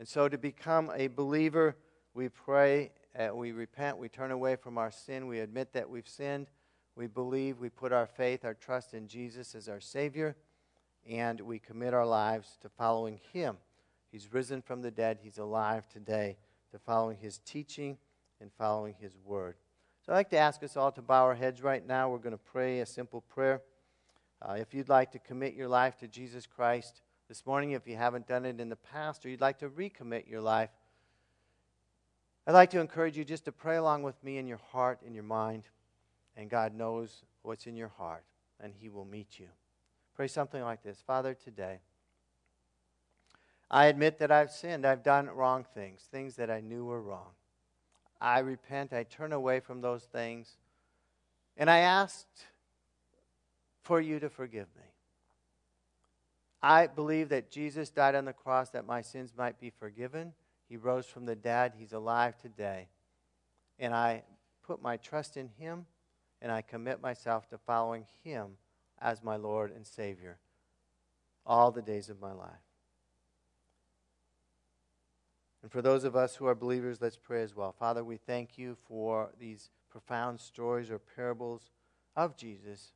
And 0.00 0.08
so 0.08 0.28
to 0.28 0.36
become 0.36 0.90
a 0.96 1.06
believer, 1.06 1.76
we 2.14 2.28
pray, 2.28 2.90
uh, 3.16 3.32
we 3.32 3.52
repent, 3.52 3.98
we 3.98 4.08
turn 4.08 4.32
away 4.32 4.56
from 4.56 4.76
our 4.76 4.90
sin, 4.90 5.28
we 5.28 5.38
admit 5.38 5.72
that 5.72 5.88
we've 5.88 6.08
sinned, 6.08 6.48
we 6.96 7.06
believe, 7.06 7.60
we 7.60 7.68
put 7.68 7.92
our 7.92 8.06
faith, 8.06 8.44
our 8.44 8.54
trust 8.54 8.92
in 8.92 9.06
Jesus 9.06 9.54
as 9.54 9.68
our 9.68 9.80
Savior, 9.80 10.34
and 11.08 11.40
we 11.40 11.58
commit 11.58 11.94
our 11.94 12.06
lives 12.06 12.58
to 12.60 12.68
following 12.68 13.18
Him. 13.32 13.56
He's 14.12 14.32
risen 14.32 14.62
from 14.62 14.82
the 14.82 14.90
dead, 14.90 15.18
He's 15.22 15.38
alive 15.38 15.88
today, 15.88 16.36
to 16.70 16.78
following 16.78 17.18
His 17.18 17.38
teaching 17.38 17.98
and 18.40 18.50
following 18.52 18.94
His 19.00 19.16
word. 19.24 19.56
So 20.04 20.12
I'd 20.12 20.16
like 20.16 20.30
to 20.30 20.38
ask 20.38 20.62
us 20.62 20.76
all 20.76 20.92
to 20.92 21.02
bow 21.02 21.24
our 21.24 21.34
heads 21.34 21.62
right 21.62 21.86
now. 21.86 22.10
We're 22.10 22.18
going 22.18 22.32
to 22.36 22.38
pray 22.52 22.80
a 22.80 22.86
simple 22.86 23.22
prayer. 23.22 23.62
Uh, 24.40 24.52
if 24.52 24.72
you'd 24.72 24.88
like 24.88 25.10
to 25.12 25.18
commit 25.18 25.54
your 25.54 25.68
life 25.68 25.96
to 25.98 26.08
Jesus 26.08 26.46
Christ 26.46 27.02
this 27.28 27.44
morning, 27.44 27.72
if 27.72 27.86
you 27.86 27.96
haven't 27.96 28.26
done 28.26 28.44
it 28.44 28.60
in 28.60 28.68
the 28.68 28.76
past, 28.76 29.26
or 29.26 29.28
you'd 29.28 29.40
like 29.40 29.58
to 29.58 29.68
recommit 29.68 30.28
your 30.28 30.40
life, 30.40 30.70
I'd 32.46 32.52
like 32.52 32.70
to 32.70 32.80
encourage 32.80 33.18
you 33.18 33.24
just 33.24 33.44
to 33.46 33.52
pray 33.52 33.76
along 33.76 34.04
with 34.04 34.22
me 34.24 34.38
in 34.38 34.46
your 34.46 34.60
heart, 34.72 35.00
in 35.04 35.12
your 35.12 35.24
mind, 35.24 35.64
and 36.36 36.48
God 36.48 36.74
knows 36.74 37.24
what's 37.42 37.66
in 37.66 37.76
your 37.76 37.88
heart, 37.88 38.24
and 38.60 38.72
He 38.78 38.88
will 38.88 39.04
meet 39.04 39.38
you. 39.38 39.48
Pray 40.18 40.26
something 40.26 40.62
like 40.62 40.82
this 40.82 41.00
Father, 41.06 41.32
today, 41.32 41.78
I 43.70 43.86
admit 43.86 44.18
that 44.18 44.32
I've 44.32 44.50
sinned. 44.50 44.84
I've 44.84 45.04
done 45.04 45.30
wrong 45.30 45.64
things, 45.74 46.08
things 46.10 46.34
that 46.34 46.50
I 46.50 46.58
knew 46.60 46.84
were 46.84 47.00
wrong. 47.00 47.30
I 48.20 48.40
repent, 48.40 48.92
I 48.92 49.04
turn 49.04 49.32
away 49.32 49.60
from 49.60 49.80
those 49.80 50.02
things. 50.02 50.56
And 51.56 51.70
I 51.70 51.78
asked 51.78 52.46
for 53.84 54.00
you 54.00 54.18
to 54.18 54.28
forgive 54.28 54.66
me. 54.76 54.90
I 56.60 56.88
believe 56.88 57.28
that 57.28 57.52
Jesus 57.52 57.88
died 57.88 58.16
on 58.16 58.24
the 58.24 58.32
cross 58.32 58.70
that 58.70 58.84
my 58.84 59.02
sins 59.02 59.34
might 59.38 59.60
be 59.60 59.70
forgiven. 59.70 60.32
He 60.68 60.76
rose 60.76 61.06
from 61.06 61.26
the 61.26 61.36
dead. 61.36 61.74
He's 61.78 61.92
alive 61.92 62.36
today. 62.38 62.88
And 63.78 63.94
I 63.94 64.24
put 64.66 64.82
my 64.82 64.96
trust 64.96 65.36
in 65.36 65.48
Him 65.60 65.86
and 66.42 66.50
I 66.50 66.62
commit 66.62 67.00
myself 67.00 67.48
to 67.50 67.58
following 67.58 68.04
Him 68.24 68.56
as 69.00 69.22
my 69.22 69.36
Lord 69.36 69.70
and 69.74 69.86
Savior 69.86 70.38
all 71.46 71.70
the 71.70 71.82
days 71.82 72.08
of 72.08 72.20
my 72.20 72.32
life. 72.32 72.50
And 75.62 75.72
for 75.72 75.82
those 75.82 76.04
of 76.04 76.14
us 76.14 76.36
who 76.36 76.46
are 76.46 76.54
believers, 76.54 77.00
let's 77.00 77.16
pray 77.16 77.42
as 77.42 77.56
well. 77.56 77.72
Father, 77.72 78.04
we 78.04 78.16
thank 78.16 78.58
you 78.58 78.76
for 78.86 79.30
these 79.40 79.70
profound 79.90 80.40
stories 80.40 80.90
or 80.90 80.98
parables 80.98 81.70
of 82.14 82.36
Jesus 82.36 82.92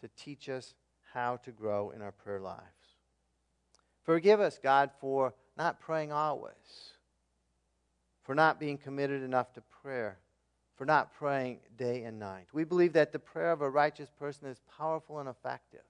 to 0.00 0.08
teach 0.16 0.48
us 0.48 0.74
how 1.12 1.36
to 1.36 1.52
grow 1.52 1.90
in 1.90 2.02
our 2.02 2.12
prayer 2.12 2.40
lives. 2.40 2.96
Forgive 4.02 4.40
us, 4.40 4.58
God, 4.62 4.90
for 5.00 5.34
not 5.56 5.80
praying 5.80 6.12
always, 6.12 6.92
for 8.22 8.34
not 8.34 8.58
being 8.58 8.76
committed 8.76 9.22
enough 9.22 9.52
to 9.54 9.62
prayer, 9.82 10.18
for 10.76 10.84
not 10.84 11.14
praying 11.14 11.60
day 11.76 12.02
and 12.02 12.18
night. 12.18 12.46
We 12.52 12.64
believe 12.64 12.94
that 12.94 13.12
the 13.12 13.18
prayer 13.18 13.52
of 13.52 13.62
a 13.62 13.70
righteous 13.70 14.10
person 14.10 14.48
is 14.48 14.60
powerful 14.76 15.18
and 15.18 15.28
effective. 15.28 15.84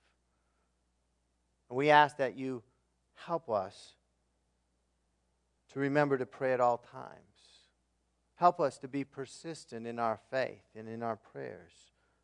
And 1.68 1.78
we 1.78 1.90
ask 1.90 2.18
that 2.18 2.36
you 2.36 2.62
help 3.14 3.48
us 3.48 3.94
to 5.72 5.80
remember 5.80 6.18
to 6.18 6.26
pray 6.26 6.52
at 6.52 6.60
all 6.60 6.78
times. 6.78 7.18
Help 8.36 8.60
us 8.60 8.78
to 8.78 8.88
be 8.88 9.04
persistent 9.04 9.86
in 9.86 9.98
our 9.98 10.20
faith 10.30 10.64
and 10.76 10.88
in 10.88 11.02
our 11.02 11.16
prayers 11.16 11.72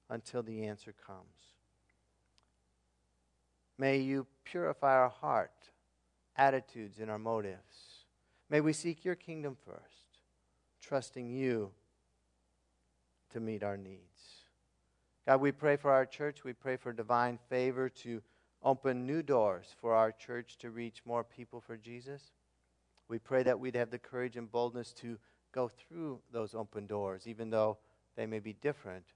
until 0.09 0.43
the 0.43 0.65
answer 0.65 0.95
comes. 1.07 1.19
May 3.79 3.99
you 3.99 4.27
purify 4.45 4.95
our 4.95 5.09
heart, 5.09 5.71
attitudes, 6.37 6.99
and 6.99 7.11
our 7.11 7.19
motives. 7.19 8.05
May 8.51 8.61
we 8.61 8.73
seek 8.73 9.05
your 9.05 9.15
kingdom 9.15 9.57
first, 9.65 10.19
trusting 10.83 11.31
you 11.31 11.71
to 13.31 13.41
meet 13.41 13.63
our 13.63 13.77
needs. 13.77 14.45
God, 15.27 15.41
we 15.41 15.53
pray 15.53 15.77
for 15.77 15.91
our 15.91 16.07
church. 16.07 16.45
We 16.45 16.53
pray 16.53 16.77
for 16.77 16.93
divine 16.93 17.39
favor 17.49 17.89
to 17.89 18.23
open 18.63 19.07
new 19.07 19.23
doors 19.23 19.75
for 19.81 19.95
our 19.95 20.13
church 20.13 20.59
to 20.59 20.71
reach 20.71 21.03
more 21.05 21.25
people 21.25 21.61
for 21.61 21.77
Jesus. 21.77 22.33
We 23.09 23.19
pray 23.19 23.43
that 23.43 23.59
we'd 23.59 23.75
have 23.75 23.91
the 23.91 23.99
courage 23.99 24.37
and 24.37 24.51
boldness 24.51 24.93
to 24.95 25.19
go 25.53 25.69
through 25.69 26.21
those 26.33 26.55
open 26.55 26.87
doors, 26.87 27.27
even 27.27 27.51
though 27.51 27.79
they 28.17 28.27
may 28.27 28.39
be 28.39 28.53
different 28.53 29.07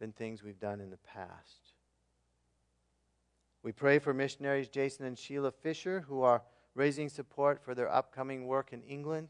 than 0.00 0.12
things 0.12 0.42
we've 0.42 0.60
done 0.60 0.80
in 0.80 0.90
the 0.90 0.96
past. 0.98 1.72
We 3.62 3.72
pray 3.72 3.98
for 3.98 4.12
missionaries 4.12 4.68
Jason 4.68 5.06
and 5.06 5.18
Sheila 5.18 5.52
Fisher, 5.52 6.04
who 6.08 6.22
are 6.22 6.42
raising 6.74 7.08
support 7.08 7.62
for 7.62 7.74
their 7.74 7.90
upcoming 7.90 8.46
work 8.46 8.72
in 8.72 8.82
England. 8.82 9.28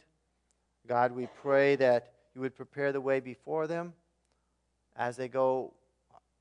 God, 0.87 1.13
we 1.13 1.29
pray 1.41 1.77
that 1.77 2.14
you 2.35 2.41
would 2.41 2.55
prepare 2.55 2.93
the 2.93 3.01
way 3.01 3.21
before 3.21 3.67
them 3.67 3.95
as 4.97 5.17
they 5.17 5.29
go 5.29 5.73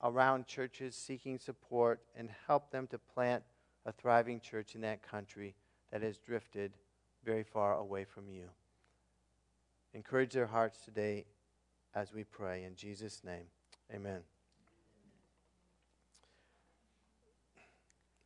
around 0.01 0.47
churches 0.47 0.95
seeking 0.95 1.38
support 1.38 2.01
and 2.17 2.29
help 2.47 2.71
them 2.71 2.88
to 2.88 2.97
plant 2.97 3.43
a 3.86 3.91
thriving 3.91 4.39
church 4.39 4.75
in 4.75 4.82
that 4.82 5.01
country 5.01 5.56
that 5.91 6.01
has 6.01 6.17
drifted 6.17 6.73
very 7.23 7.43
far 7.43 7.77
away 7.77 8.03
from 8.03 8.29
you. 8.29 8.45
Encourage 9.93 10.34
their 10.34 10.47
hearts 10.47 10.79
today 10.84 11.25
as 11.93 12.12
we 12.13 12.23
pray. 12.23 12.63
In 12.63 12.75
Jesus' 12.75 13.21
name, 13.23 13.45
amen. 13.93 14.21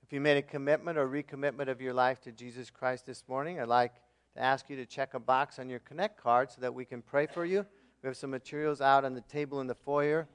If 0.01 0.13
you 0.13 0.21
made 0.21 0.38
a 0.38 0.41
commitment 0.41 0.97
or 0.97 1.06
recommitment 1.06 1.67
of 1.67 1.82
your 1.82 1.93
life 1.93 2.21
to 2.21 2.32
Jesus 2.32 2.69
Christ 2.69 3.06
this 3.06 3.25
morning, 3.27 3.60
I'd 3.60 3.67
like 3.67 3.93
to 4.38 4.43
ask 4.43 4.69
you 4.69 4.76
to 4.76 4.86
check 4.86 5.15
a 5.15 5.19
box 5.19 5.58
on 5.58 5.67
your 5.67 5.80
Connect 5.80 6.21
card 6.21 6.52
so 6.52 6.62
that 6.62 6.73
we 6.73 6.86
can 6.86 7.02
pray 7.02 7.26
for 7.26 7.43
you. 7.43 7.65
We 8.04 8.08
have 8.08 8.15
some 8.15 8.30
materials 8.30 8.82
out 8.82 9.04
on 9.04 9.15
the 9.15 9.21
table 9.21 9.62
in 9.62 9.67
the 9.67 9.76
foyer. 9.76 10.28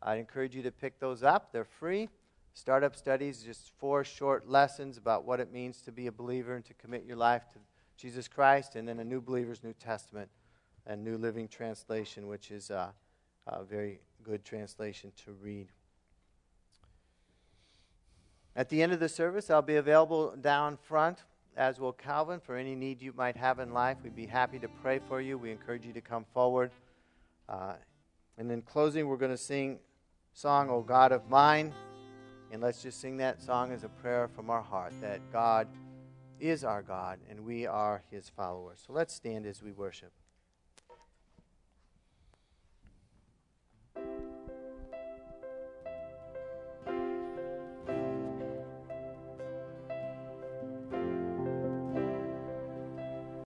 I 0.00 0.16
encourage 0.16 0.54
you 0.54 0.62
to 0.62 0.70
pick 0.70 1.00
those 1.00 1.24
up. 1.24 1.52
They're 1.52 1.64
free. 1.64 2.08
Startup 2.54 2.94
studies, 2.94 3.42
just 3.42 3.72
four 3.78 4.04
short 4.04 4.48
lessons 4.48 4.96
about 4.96 5.24
what 5.24 5.40
it 5.40 5.52
means 5.52 5.80
to 5.82 5.92
be 5.92 6.06
a 6.06 6.12
believer 6.12 6.54
and 6.54 6.64
to 6.66 6.74
commit 6.74 7.04
your 7.04 7.16
life 7.16 7.42
to 7.52 7.58
Jesus 7.96 8.28
Christ, 8.28 8.76
and 8.76 8.86
then 8.86 9.00
a 9.00 9.04
New 9.04 9.20
Believer's 9.20 9.64
New 9.64 9.72
Testament 9.72 10.30
and 10.86 11.02
New 11.02 11.16
Living 11.16 11.48
Translation, 11.48 12.28
which 12.28 12.52
is 12.52 12.70
a, 12.70 12.94
a 13.48 13.64
very 13.64 13.98
good 14.22 14.44
translation 14.44 15.10
to 15.24 15.32
read. 15.32 15.66
At 18.54 18.68
the 18.68 18.84
end 18.84 18.92
of 18.92 19.00
the 19.00 19.08
service, 19.08 19.50
I'll 19.50 19.62
be 19.62 19.76
available 19.76 20.36
down 20.36 20.76
front, 20.76 21.24
as 21.58 21.80
will 21.80 21.92
Calvin, 21.92 22.38
for 22.38 22.56
any 22.56 22.76
need 22.76 23.02
you 23.02 23.12
might 23.16 23.36
have 23.36 23.58
in 23.58 23.72
life. 23.74 23.98
We'd 24.02 24.14
be 24.14 24.26
happy 24.26 24.60
to 24.60 24.68
pray 24.80 25.00
for 25.08 25.20
you. 25.20 25.36
We 25.36 25.50
encourage 25.50 25.84
you 25.84 25.92
to 25.92 26.00
come 26.00 26.24
forward. 26.32 26.70
Uh, 27.48 27.74
and 28.38 28.50
in 28.50 28.62
closing, 28.62 29.08
we're 29.08 29.16
going 29.16 29.32
to 29.32 29.36
sing 29.36 29.80
song, 30.32 30.70
O 30.70 30.82
God 30.82 31.10
of 31.10 31.28
Mine. 31.28 31.74
And 32.52 32.62
let's 32.62 32.80
just 32.80 33.00
sing 33.00 33.16
that 33.16 33.42
song 33.42 33.72
as 33.72 33.82
a 33.82 33.88
prayer 33.88 34.28
from 34.28 34.50
our 34.50 34.62
heart 34.62 34.92
that 35.02 35.20
God 35.32 35.66
is 36.38 36.62
our 36.62 36.82
God 36.82 37.18
and 37.28 37.44
we 37.44 37.66
are 37.66 38.02
his 38.10 38.28
followers. 38.28 38.82
So 38.86 38.92
let's 38.92 39.12
stand 39.12 39.44
as 39.44 39.60
we 39.60 39.72
worship. 39.72 40.12